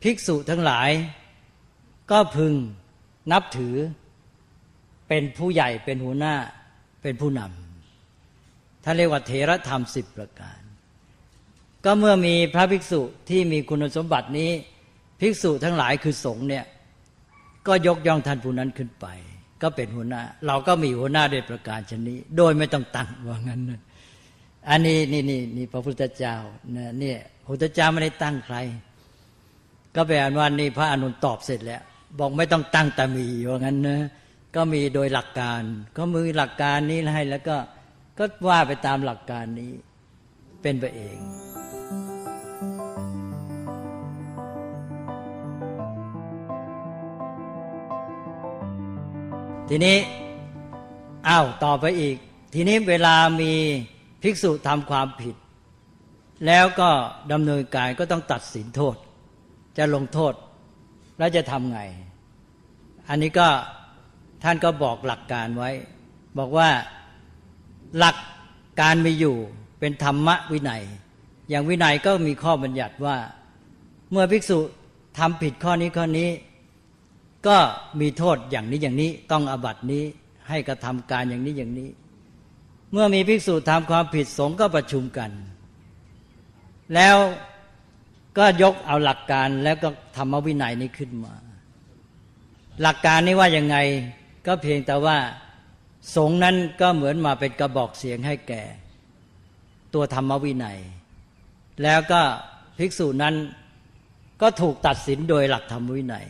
[0.03, 0.91] ภิกษุทั้งหลาย
[2.11, 2.55] ก็พึง
[3.33, 3.77] นับถือ
[5.09, 6.35] เป็นผู้ใหญ่เป็นหัวหน้า
[7.03, 10.61] เป็นผู้นำท่านเรียกว่าเถรธรรมสิบประการ
[11.85, 14.51] ก็เมื่อมีพระภิกษุที่มีคุณสมบัตินี้
[15.21, 16.65] ภิกษุทั้งหลายคือสงฆ์เนี่ย
[17.67, 19.07] ก็ยกย่องท่านผู้นั้นขึ้นไป
[19.63, 23.81] ก็เป็นหัวหน้า เราก็มีหัวหน้าด้วยประการชนนี้ โดยไม่ต้องตั้งว่างั้นนะ
[24.71, 26.37] อันนี้นี่นี่นี่พระพุทธเจ้า
[26.73, 28.57] เนี่ยเนี่ยพระพุทธเจ้าไม่ได้ตั้งใคร
[29.95, 31.83] ก็แปลว่านี่พระอนุนตอบเสร็จแล้ว
[32.19, 33.99] บอกไม่ต้องตั้งแต่มีว่างั้นนะ
[34.57, 35.63] ก็มีโดยหลักการ
[35.97, 37.57] ก็มือหลักการนี้ให้แล้วก็
[38.19, 39.73] ก็ว่าไปตามหลักการนี้
[40.63, 41.19] เป็นไปเอง
[49.69, 49.97] ทีนี้
[51.29, 52.17] อ้าวต่อไปอีก
[52.55, 53.55] ทีนี้เวลามี
[54.23, 55.37] ภิกษุทำความผิด
[56.47, 56.91] แล้วก็
[57.33, 58.97] ดำเนินการก็ต้องตัดสินโทษ
[59.79, 60.35] จะลงโทษ
[61.19, 61.81] แล้วจะทำไง
[63.09, 63.49] อันนี้ก็
[64.45, 65.71] ท่านก็บอกหลักการไว้
[66.39, 66.69] บอกว่า
[67.99, 68.17] หลัก
[68.81, 69.37] การมีอยู่
[69.81, 70.83] เป็นธรรมะวินัย
[71.49, 73.17] อย่างวินัยก็มีข้อบัญญัติว่า
[74.11, 74.59] เมื่อภิกษุ
[75.19, 76.29] ทำผิดข้อนี้ข้อนี้
[77.47, 77.57] ก็
[78.01, 80.05] มีโทษอย่างนี้อย่างนี้ต้องอบัตินี้
[80.49, 81.89] ให้กระทำการอย่างนี้อย่างนี้
[82.93, 85.31] เมื่อมีภิกษุทำความผิดสงฆ์ก็ประชุมกัน
[86.95, 87.17] แล้ว
[88.39, 91.35] ก็ยกเอาหลักการแล้วก็ธรรมวินัยนี้ขึ้นมา
[92.83, 93.77] หลักการนี้ว่ายังไง
[94.47, 95.17] ก็เพียงแต่ว่า
[96.17, 98.63] สงฆ์นั้นก็เหมือนมาเป็นกระบอกเสียงให้แก่
[99.95, 100.79] ตัวธรรมวินัย
[101.83, 102.21] แล้วก็
[102.79, 103.35] ภิกษุนั้น
[104.43, 106.27] ก็ถูกตัดสินโดยหลักธรรมวินัย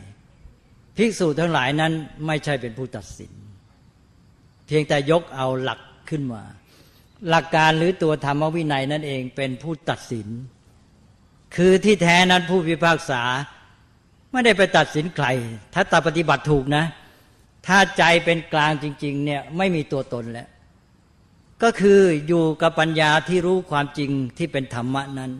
[0.97, 1.93] ภิกษุทั้งหลายนั้น
[2.27, 3.31] ไม่ใช่เป็นผู้ตัดสิน
[4.67, 5.79] เพียงแต่ยกเอาหลัก
[6.09, 6.43] ขึ้นมา
[7.29, 10.27] หลักการหรือตัวธรรมวินัยนั่นเองเป็นผู้ตัดสิน
[11.55, 13.21] คือที่แท้นั้นผู้พิพากษา
[14.31, 15.27] ไม่ได้ไปตัดสินใคร
[15.73, 16.85] ถ้าตัดปฏิบัติถูกนะ
[17.67, 20.49] ถ้าใจเป็นกลางจริง ๆ เนี่ยไม่มีตัวตนแล้ว
[21.63, 25.31] ก็คืออยู่กับปัญญาที่รู้ความจริงที่เป็นธรรมะนั้น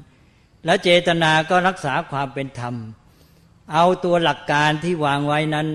[0.66, 2.76] แล้วเจตนาก็รักษาความเป็นธรรม
[3.74, 5.68] เอาตัวหลักการที่วางไว้นั้น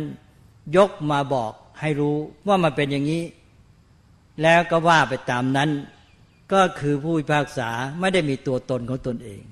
[0.77, 2.17] ยกมาบอกให้รู้
[2.49, 3.23] ว่ามันเป็นอย่างนี้
[4.43, 5.71] แล้วก็ว่าไปตามนั้น
[6.53, 7.71] ก็คือผู้พิพากษา
[8.01, 9.43] ไม่ได้มีตัวตนของตนเอง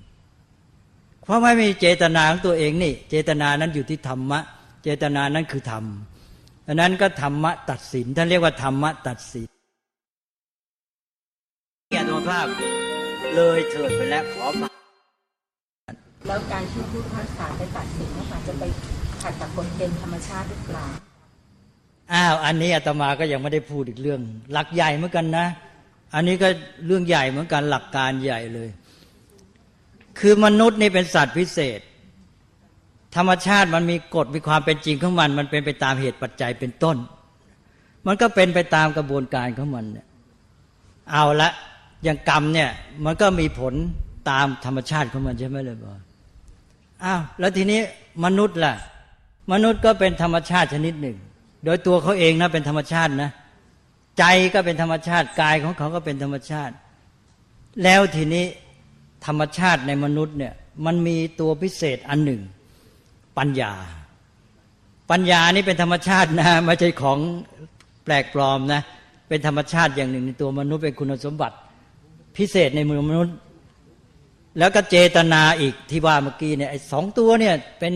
[1.25, 4.41] เพราะไม่มีเจตนาของตัวเองนี่ เจตนานั้นอยู่ที่ธรรมะ
[4.83, 5.85] เจตนานั้นคือธรรม
[6.67, 9.49] ดังนั้นก็ธรรมะตัดสินท่านเรียกว่าธรรมะตัดสิน
[11.99, 12.47] อัตมภาพ
[13.35, 14.69] เลยเถิดไปแล้วขอมา
[16.27, 18.63] แล้วการที่ผู้พิพากษาไปตัดสินนะคะจะไป
[19.23, 20.87] ขัดกับกฎเกณฑ์ธรรมชาติหรือเปล่า
[22.13, 24.21] อ้าวอันนี้อาตมาก็ยังไม่ได้พูดอีกเรื่อง
[24.53, 25.47] หลักใหญ่เหมือนกันนะ
[26.15, 26.49] อันนี้ก็
[26.87, 28.69] เรื่องใหญ่เหมือนกันหลักการใหญ่เลย
[30.19, 31.81] คือมนุษย์นี่เป็นสัตว์พิเศษ
[33.17, 36.97] ธรรมชาติมันมีกฎมีความเป็นจริงของมัน มันเป็นไปตามเหตุปัจจัยเป็นต้น
[38.07, 40.07] มันก็เป็นไปตามกระบวนการของมันเนี่ย
[41.13, 41.51] เอาละ
[42.05, 42.71] อย่างกรรมเนี่ย
[43.05, 43.75] มันก็มีผล
[44.31, 45.95] ตามธรรมชาติของมันใช่ไหมเลยบอ
[47.05, 47.81] อ้าวแล้วทีนี้
[48.25, 48.75] มนุษย์ล่ะ
[49.53, 51.17] มนุษย์ก็เป็นธรรมชาติชนิดหนึ่ง
[51.65, 53.31] โดยตัวเขาเองนะเป็นธรรมชาตินะ
[54.19, 56.75] ใจก็เป็นธรรมชาติกายของเขาก็เป็นธรรมชาติ
[57.83, 58.45] แล้วทีนี้
[59.27, 60.55] ธรรมชาติในมนุษย์เนี่ย
[60.87, 62.41] มันมีตัวพิเศษอันหนึ่ง
[63.39, 63.73] ปัญญา
[65.11, 67.19] ปัญญานี่เป็นธรรมชาตินะไม่ใช่ของ
[68.05, 68.83] แปลกปลอมนะ
[69.29, 71.57] เป็นธรรมชาติอย่างหนึ่งในตัวมนุษย์เป็นคุณสมบัติ
[72.37, 73.37] พิเศษในมือมนุษย์
[74.59, 77.93] แล้วก็เจตนาอีกที่ว่าเมื่อกี้เนี่ยไอ้สองตัวเนี่ยเป็น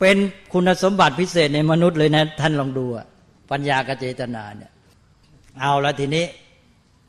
[0.00, 0.16] เป็น
[0.52, 3.06] คุณสมบัติพิเศษในมนุษย์เลยนะ ท่านลองดูอะ
[3.50, 4.72] ปัญญากับเจตนาเนี่ย
[5.60, 6.24] เอาล้วทีนี้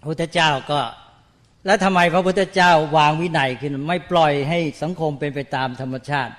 [0.01, 0.79] พระพุทธเจ้าก็
[1.65, 6.33] แล้วทำไมพระพุทธเจ้าวางวินัยขึ้นไม่ปล่อยให้สังคมเป็นไปตามธรรมชาติ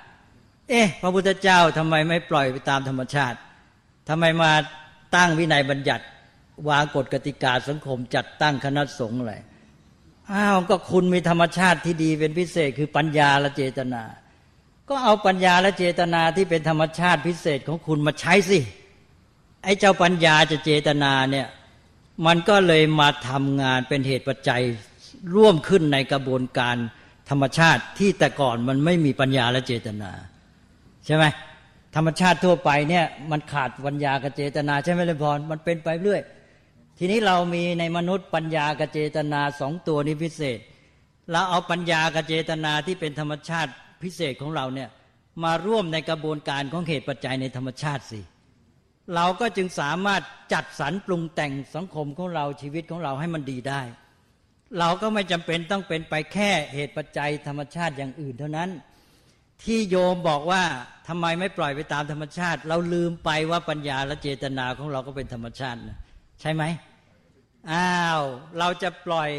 [0.70, 3.38] เอ๊ะ พระพุทธเจ้าทำไมไม่ปล่อยไปตามธรรมชาติ
[4.08, 4.52] ทำไมมา
[5.16, 6.04] ตั้งวินัยบัญญัติ
[6.68, 9.34] วางกฎกติกาสังคมจัดตั้งคณะสงฆ์อะไร
[10.32, 14.02] อ้าวก็คุณมีธรรมชาติที่ดีเป็นพิเศษคือปัญญาและเจตนา
[14.92, 18.58] ก็เอาปัญญาและเจตนาที่เป็นธรรมชาติพิเศษของคุณมาใช้สิ
[19.64, 21.46] ไอ้เจ้าปัญญาจะเจตนาเนี่ย
[22.26, 24.62] มันก็เลยมาทำงานเป็นเหตุปัจจัย
[25.36, 26.76] ร่วมขึ้นในกระบวนการ
[27.30, 30.10] ธรรมชาติที่แต่ก่อนมันไม่มีปัญญาและเจตนา
[31.06, 31.24] ใช่ไหม
[31.96, 36.20] ธรรมชาติทั่วไปเนี่ยมันขาดปัญญากับเจตนา ใช่ไหมเลยพรมันเป็นไปเรื่อย
[36.98, 40.58] ทีนี้เรามีในมนุษย์ปัญญากับเจตนาสองตัวนี้พิเศษ
[41.30, 43.72] เราเอาปัญญากับเจตนาที่เป็นธรรมชาติ
[44.04, 44.88] พิเศษของเราเนี่ย
[45.44, 48.20] มาร่วมในกระบวนการของเหตุปัจจัยในธรรมชาติสิ
[49.14, 50.22] เราก็จึงสามารถ
[50.52, 53.82] จัดสรรปรุงแต่งสังคมของเราชีวิตของเราให้มันดีได้
[54.78, 58.70] เราก็ไม่จำเป็นต้องเป็นไปแค่เหตุปัจจัยธรรมชาติอย่างอื่นเท่านั้น
[59.64, 60.62] ที่โยมบอกว่า
[61.08, 65.98] ทำไมไม่ปล่อยไปตามธรรมชาติ เราลืมไปว่าปัญญาและเจตนาของเราก็เป็นธรรมชาตินะ
[66.40, 66.62] ใช่ไหม
[67.72, 68.22] อ้าว
[68.58, 69.30] เราจะปล่อย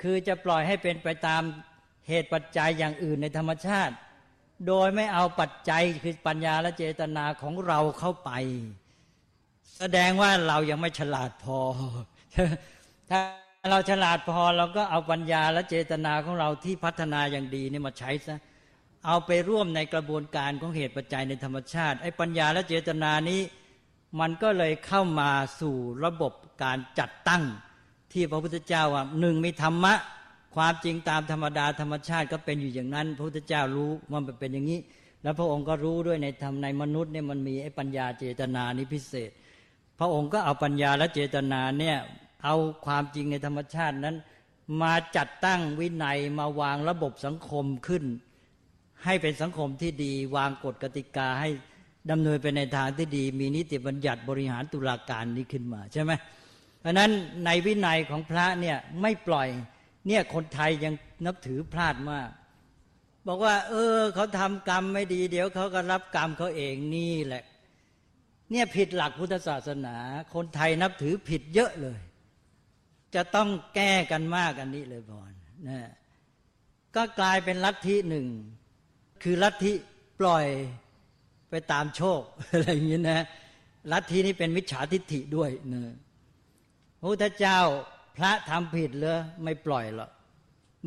[0.00, 1.42] คือจะปล่อยให้เป็นไปตาม
[2.10, 3.94] เหตุปัจจัยอย่างอื่นในธรรมชาติ
[4.66, 8.30] โดยไม่เอาปัจจัยคือปัญญาและเจตนาของเราเข้าไป
[9.78, 11.58] แสดงว่าเรายังไม่ฉลาดพอ
[13.10, 13.20] ถ้า
[13.70, 18.38] เราฉลาดพอเราก็เอาปัญญาและเจตนาของเราที่พัฒนาอย่างดีนี่มาใช้ซะ
[19.06, 23.40] เอาไปร่วมในกระบวนการของเหตุปัจจัยในธรรมชาติไอ้ปัญญาและเจตนานี้
[24.20, 25.30] มันก็เลยเข้ามา
[25.60, 26.32] สู่ระบบ
[26.62, 27.42] การจัดตั้ง
[28.12, 29.94] ที่พระพุทธเจ้าว่าหนึ่งมีธรรมะ
[30.54, 34.80] ความจริงตามธรรมดาธรรมชาติก็เป็นอยู่อย่างนั้น พระพุทธเจ้ารู้ว่ามันเป็นอย่างนี้
[35.22, 39.30] แล้วพระองค์ก็รู้ด้วยในธรรมในมนุษย์เนี่ยมันมีไอ้ปัญญาเจตนานี้พิเศษ
[39.98, 41.96] พระองค์ก็เอาปัญญาและเจตนาเนี่ย
[42.44, 44.16] เอาความจริงในธรรมชาตินั้น
[44.82, 48.04] มาจัดตั้งวินัยมาวางระบบสังคมขึ้น
[49.04, 51.50] ให้เป็นสังคมที่ดี วางกฎกติกาให้
[52.10, 56.12] ดำเนินไปในทางที่ดี มีนิติบัญญัติบริหารตุลาการนี้ขึ้นมาใช่ไหม
[56.80, 57.10] เพราะนั้น
[57.44, 59.48] ในวินัยของพระเนี่ยไม่ปล่อย
[60.06, 60.94] เนี่ยคนไทยยัง
[61.26, 62.30] นับถือพลาดมาก
[63.26, 67.44] บอกว่า เออเขาทำกรรมไม่ดี เดี๋ยวเขาก็รับกรรมเขาเองนี่แหละ
[68.50, 69.96] เนี่ยผิดหลักพุทธศาสนา
[70.34, 72.00] คนไทยนับถือผิดเยอะเลย
[73.14, 75.32] จะต้องแก้กันมากอันนี้เลยบอล
[75.68, 75.80] นะ
[76.96, 78.26] ก็กลายเป็นลัทธิหนึ่ง
[79.22, 79.72] คือลัทธิ
[80.20, 80.46] ปล่อย
[81.50, 82.22] ไปตามโชค
[82.52, 83.20] อะไรอย่างนี้นะ
[83.92, 85.94] ลัทธินี้เป็นมิจฉาทิฏฐิด้วยเนะ
[87.00, 87.58] พระพุทธเจ้า
[88.16, 90.10] พระทำผิดเลยไม่ปล่อยหรอก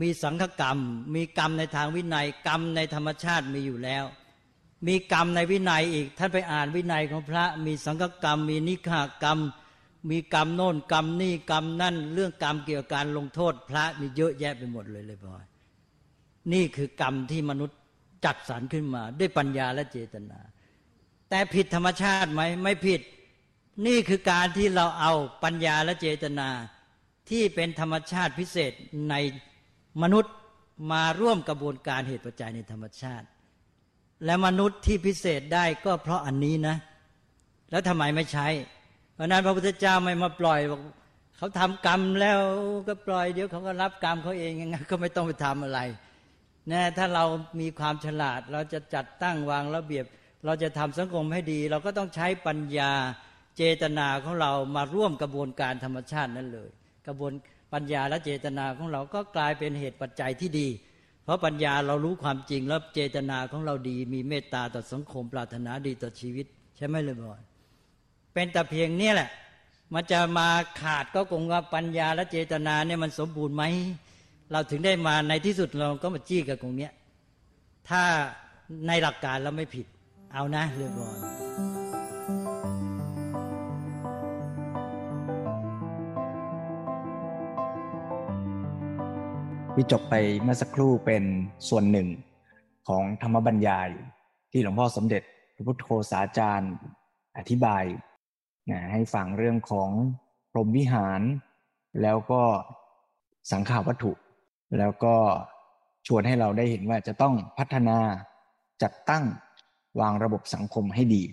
[0.01, 0.79] มีสังฆกรรม
[1.15, 4.05] มีกรรมในทางวินัยกรรมในธรรมชาติมีอยู่แล้ว
[4.87, 9.39] มีกรรมในวินัยอีกท่านไปอ่านวินัยของพระ มีสังฆกรรม มีนิฆากรรม
[10.09, 15.45] มีกรรมโน่นกรรมนี่กรรมนั่น เรื่องกรรมเกี่ยวกับการลงโทษพระมีเยอะแยะไปหมดเลยเลยบอย
[16.53, 17.77] นี่คือกรรมที่มนุษย์
[18.25, 20.39] จัดสรรขึ้นมา ด้วยปัญญาและเจตนา
[21.29, 23.01] แต่ผิดธรรมชาติไหมไม่ผิด
[23.85, 25.13] นี่คือการที่เราเอา
[25.43, 26.49] ปัญญาและเจตนา
[27.29, 28.71] ที่เป็นธรรมชาติพิเศษ
[29.09, 29.15] ใน
[30.01, 30.33] มนุษย์
[30.91, 33.27] มาร่วมกระบวนการเหตุปัจจัยในธรรมชาติ
[34.25, 36.75] และมนุษย์ที่พิเศษได้ก็เพราะอันนี้นะ
[37.71, 38.47] แล้วทำไมไม่ใช้
[39.13, 40.81] เพราะนั้นพระพุทธเจ้าไม่มาปล่อยบอก
[41.37, 42.39] เขาทำกรรมแล้ว
[42.87, 45.79] ก็ปล่อยเดี๋ยวเขาก็รับกรรมเขาเองยังไงก็ไม่ต้องไปทำอะไร
[46.71, 47.25] นะถ้าเรา
[47.59, 50.05] มีความฉลาดเราจะจัดตั้งวางระเบียบ
[50.45, 52.91] เราจะทำสังคมให้ดี เราก็ต้องใช้ปัญญา
[53.57, 56.69] เจตนาของเรามาร่วมกระบวนการธรรมชาตินั้นเลย
[57.07, 57.33] กระบวน
[57.73, 60.67] ปัญญาและเจตนาของเราก็กลายเป็นเหตุปัจจัยที่ดี
[61.23, 66.45] เพราะปัญญาเรารู้ความจริงแล้วเจตนาของเราดี มีเมตตาต่อสังคมปรารถนาดีต่อชีวิต
[66.77, 67.43] ใช่ไหมเลยบอย
[68.33, 69.29] เป็นแต่เพียงนี้แหละ
[69.93, 70.47] มันจะมา
[70.81, 73.63] ขาดก็คงว่าปัญญาและเจตนาเนี่ยมันสมบูรณ์ไหม
[74.51, 76.91] เราถึงได้มาในที่สุดเราก็มาจี้กับตรงเนี้ย
[77.89, 78.03] ถ้า
[78.87, 79.85] ในหลักการเราไม่ผิด
[80.33, 81.42] เอานะเรียบร้อย
[89.77, 91.23] ที่จบไปเมื่อสักครู่เป็น
[91.69, 92.07] ส่วนหนึ่ง
[92.87, 93.89] ของธรรมบัญญาย
[94.51, 95.23] ที่หลวงพ่อสมเด็จ
[95.55, 96.73] พระพุทธโฆษาจารย์
[97.37, 97.83] อธิบาย
[98.69, 99.89] นะให้ฟังเรื่องของ
[100.51, 101.21] พรหมวิหาร
[102.01, 102.41] แล้วก็
[103.51, 104.13] สังขาวัตถุ
[104.77, 105.15] แล้วก็
[106.07, 107.97] ชวนให้เราได้เห็นว่าจะต้องพัฒนา
[108.83, 109.23] จัดตั้ง
[109.99, 111.23] วางระบบสังคมให้ดี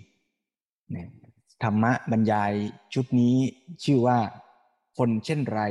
[1.63, 2.53] ธรรมะบรรยาย
[2.93, 3.35] ชุดนี้
[3.83, 4.17] ชื่อว่า
[4.97, 5.61] คนเช่นไร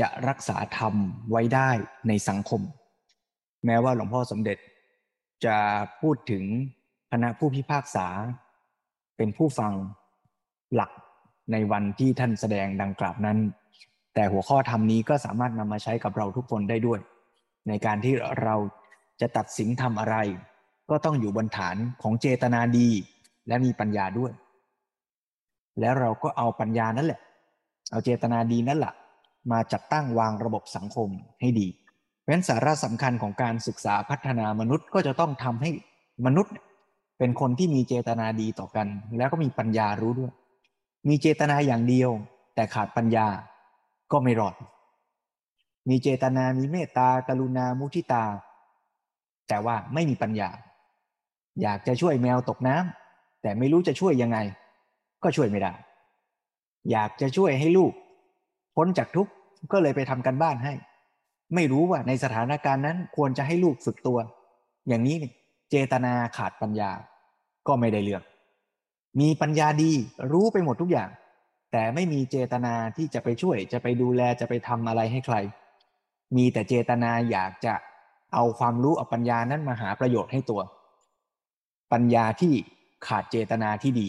[0.00, 0.94] จะรักษาธรรม
[1.30, 1.70] ไว้ได้
[2.08, 2.60] ในสังคม
[3.66, 4.58] แม้ว่าหลวงพ่อสมเด็จ
[5.44, 5.56] จะ
[6.00, 6.44] พูดถึง
[7.10, 8.06] คณะผู้พิพากษา
[9.16, 9.72] เป็นผู้ฟัง
[10.74, 10.90] หลัก
[11.52, 13.38] ในวันที่ท่านแสดงดังกล่าวนั้น
[14.14, 17.00] แต่หัวข้อธรรมนี้ก็สามารถนำมาใช้กับเราทุกคนได้ด้วย
[17.68, 18.56] ในการที่เรา
[19.20, 20.16] จะตัดสินทำอะไร
[20.90, 22.88] ก็ต้องอยู่บนฐานของเจตนาดี
[23.48, 24.32] และมีปัญญาด้วย
[25.80, 27.20] แล้วเราก็เอาปัญญานั่นแหละ
[27.90, 28.94] เอาเจตนาดีนั่นแหละ
[29.50, 31.08] มาจัดตั้งวางระบบสังคม
[31.40, 31.68] ให้ดี
[32.20, 35.70] เพราะฉะนั้นสาระสำคัญของการศึกษาพัฒนามนุษย์ก็จะต้องทำให้
[36.26, 36.54] มนุษย์
[37.18, 38.86] เป็นคนที่มีเจตนาดีต่อกัน
[39.16, 40.32] แล้วก็มีปัญญารู้ด้วย
[41.08, 42.10] มีเจตนาอย่างเดียว
[42.54, 43.26] แต่ขาดปัญญา
[44.12, 44.54] ก็ไม่รอด
[45.88, 48.24] มีเจตนา มีเมตตา กรุณา มุทิตา
[49.48, 50.50] แต่ว่าไม่มีปัญญา
[51.62, 54.38] อยากจะช่วยแมวตกน้ำแต่ไม่รู้จะช่วยยังไง
[55.22, 55.72] ก็ช่วยไม่ได้
[56.90, 57.92] อยากจะช่วยให้ลูก
[58.76, 59.32] พ้นจากทุกข์
[59.72, 60.74] ก็เลยไปทำกันบ้านให้
[61.54, 64.18] ไม่รู้ว่าในสถานการณ์นั้นควรจะให้ลูกฝึกตัว
[64.88, 65.16] อย่างนี้
[65.70, 66.90] เจตนาขาดปัญญา
[67.66, 68.22] ก็ไม่ได้เลือก
[69.20, 69.92] มีปัญญาดี
[70.32, 71.10] รู้ไปหมดทุกอย่าง
[71.72, 75.36] แต่ไม่มีเจตนาที่จะไปช่วย จะไปดูแลจะไปทำอะไรให้ใคร
[76.36, 77.74] มีแต่เจตนาอยากจะ
[78.34, 80.60] เอาความรู้เอาปัญญานั้นมาหาประโยชน์ให้ตัว
[81.92, 82.52] ปัญญาที่
[83.06, 84.08] ขาดเจตนาที่ดี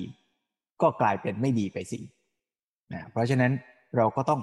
[0.81, 1.99] ก็กลายเป็นไม่ดีไปสิ
[2.93, 3.51] นะเพราะฉะนั้น
[3.97, 4.41] เราก็ต้อง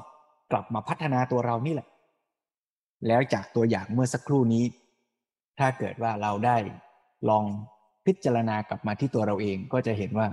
[0.54, 1.88] กลับมาพัฒนาตัวเรานี่แหละ
[3.06, 4.64] แล้วจากตัวอย่างเมื่อสักครู่นี้
[5.58, 6.56] ถ้าเกิดว่าเราได้
[7.28, 7.44] ลอง
[8.06, 10.28] พิจารณากลับมาที่ตัวเราเองก็จะเห็นว่า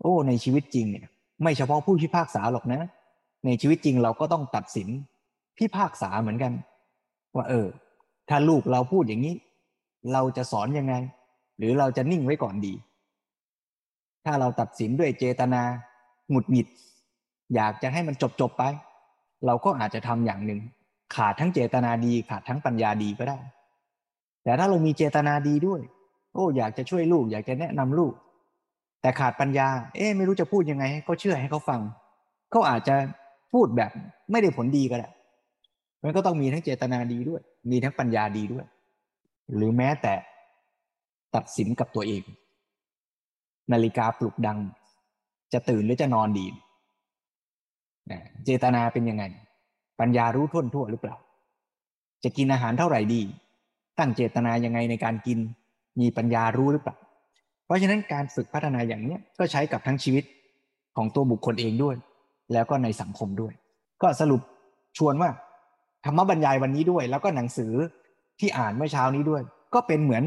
[0.00, 1.06] โอ้ ในชีวิตจริงเนี่ย
[1.42, 2.80] ไม่เฉพาะผู้พิพากษาหรอกนะ
[3.44, 4.88] ในชีวิตจริงเราก็ต้องตัดสิน
[5.58, 6.52] พิพากษาเหมือนกัน
[7.36, 7.66] ว่าเออ
[8.28, 9.34] ถ้าลูกเราพูดอย่างนี้
[10.12, 10.94] เราจะสอนยังไง
[11.58, 12.74] หรือเราจะนิ่งไว้ก่อนดี
[14.24, 15.62] ถ้าเราตัดสินด้วยเจตนา
[16.30, 16.68] หงุดหงิด
[17.54, 18.62] อยากจะให้มันจบจบไป
[19.46, 20.60] เราก็อาจจะทำอย่างหนึ่ง
[21.14, 23.38] ขาดทั้งเจตนาดี ขาดทั้งปัญญาดีก็ได้
[24.44, 25.80] แต่ถ้าเรามีเจตนาดีด้วย
[26.34, 28.12] โอ้ อยากจะช่วยลูก อยากจะแนะนำลูก
[29.00, 31.80] แต่ขาดปัญญา เอ๊ไม่รู้จะพูดยังไงให้เขาเชื่อให้เขาฟัง
[32.50, 32.94] เขาอาจจะ
[33.52, 33.90] พูดแบบ
[34.30, 35.08] ไม่ได้ผลดีก็ได้
[36.02, 38.66] มันก็ต้องมีทั้งเจตนาดีด้วย มีทั้งปัญญาดีด้วย
[39.54, 40.14] หรือแม้แต่
[41.34, 42.22] ตัดสินกับตัวเอง
[43.72, 44.58] นาฬิกาปลุกดัง
[45.52, 46.46] จะตื่นหรือจะนอนดี
[48.44, 49.24] เจตนาเป็นยังไง
[50.00, 51.16] ปัญญารู้ท่วนทั่วหรือเปล่า
[52.24, 53.20] จะกินอาหารเท่าไหร่ดี
[53.98, 55.38] ตั้งเจตนายังไงในการกิน
[56.00, 56.96] มีปัญญารู้หรือเปล่า
[57.64, 60.24] เพราะฉะนั้นการฝึกพัฒนาอย่างเนี้ยก็ใช้กับทั้งชีวิต
[60.96, 61.96] ของตัวบุคคลเองด้วย
[62.52, 63.52] แล้วก็ในสังคมด้วย
[64.02, 64.40] ก็สรุป
[64.98, 65.30] ชวนว่า
[66.04, 67.72] ธรรมบรรยายวันนี้ด้วย แล้วก็หนังสือ
[68.40, 69.42] ที่อ่านเมื่อเช้านี้ด้วย
[69.74, 70.24] ก็เป็นเหมือน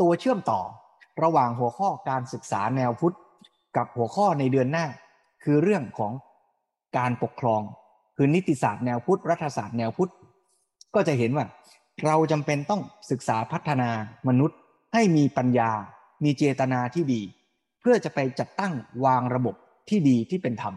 [0.00, 0.60] ตัวเชื่อมต่อ
[1.22, 3.16] ระหว่างหัวข้อการศึกษาแนวพุทธ
[3.76, 4.86] กับหัวข้อในเดือนหน้า
[5.44, 6.12] คือเรื่องของ
[6.96, 7.62] การปกครอง
[8.16, 10.12] คือนิติศาสตร์แนวพุทธรัฐศาสตร์แนวพุทธ
[10.94, 11.44] ก็จะเห็นว่า
[12.04, 13.90] เราจำเป็นต้องศึกษาพัฒนา
[14.28, 14.58] มนุษย์
[14.94, 15.70] ให้มีปัญญา
[16.24, 17.20] มีเจตนาที่ดี
[17.80, 18.72] เพื่อจะไปจัดตั้ง
[19.04, 19.54] วางระบบ
[19.88, 20.74] ที่ดีที่เป็นธรรม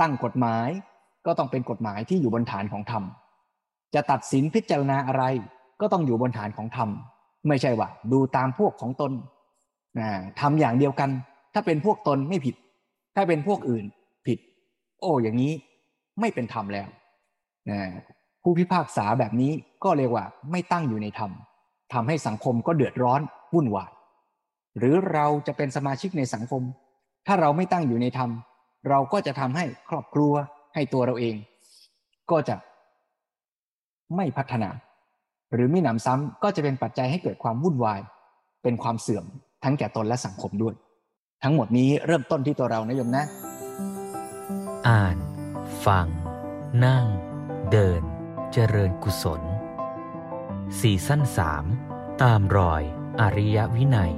[0.00, 0.68] ตั้งกฎหมาย
[1.26, 3.02] ก็ต้องเป็นกฎหมายที่อยู่บนฐานของธรรม
[3.94, 5.24] จะตัดสินพิจารณาอะไร
[5.80, 6.88] ก็ต้องอยู่บนฐานของธรรม
[7.48, 9.12] ไม่ใช่ว่า ดูตามพวกของตน
[10.40, 11.10] ทำอย่างเดียวกัน
[11.54, 12.54] ถ้าเป็นพวกตนไม่ผิด
[13.16, 13.84] ถ้าเป็นพวกอื่น
[15.00, 15.52] โอ้อย่างนี้
[16.20, 16.88] ไม่เป็นธรรมแล้ว
[18.42, 19.52] ผู้พิพากษาแบบนี้
[19.84, 21.30] ก็เรียกว่าไม่ตั้งอยู่ในธรรม
[21.92, 23.20] ทำให้สังคมก็เดือดร้อน
[23.54, 23.90] วุ่นวาย
[24.78, 26.62] หรือเราจะเป็นสมาชิกในสังคม
[27.26, 28.30] ถ้าเราไม่ตั้งอยู่ในธรรม
[28.88, 30.32] เราก็จะทำให้ครอบครัว
[30.74, 31.34] ให้ตัวเราเอง
[32.30, 32.56] ก็จะ
[34.16, 34.70] ไม่พัฒนา
[35.54, 38.00] หรือไม่หนำซ้ำก็จะเป็นปัจจัยให้เกิดความวุ่นวาย
[38.62, 39.24] เป็นความเสื่อม
[39.64, 40.74] ทั้งแก่ตนและสังคมด้วย
[41.42, 43.24] ทั้งหมดนี้เริ่มต้นที่ตัวเรานะโยมนะ
[44.90, 45.18] อ่าน
[45.86, 46.06] ฟัง
[46.84, 47.06] นั่ง
[47.70, 48.02] เดิน
[48.52, 49.42] เจริญกุศล
[50.80, 51.64] สี่สั้นสาม
[52.22, 52.82] ตามรอย
[53.20, 54.12] อริยวินัย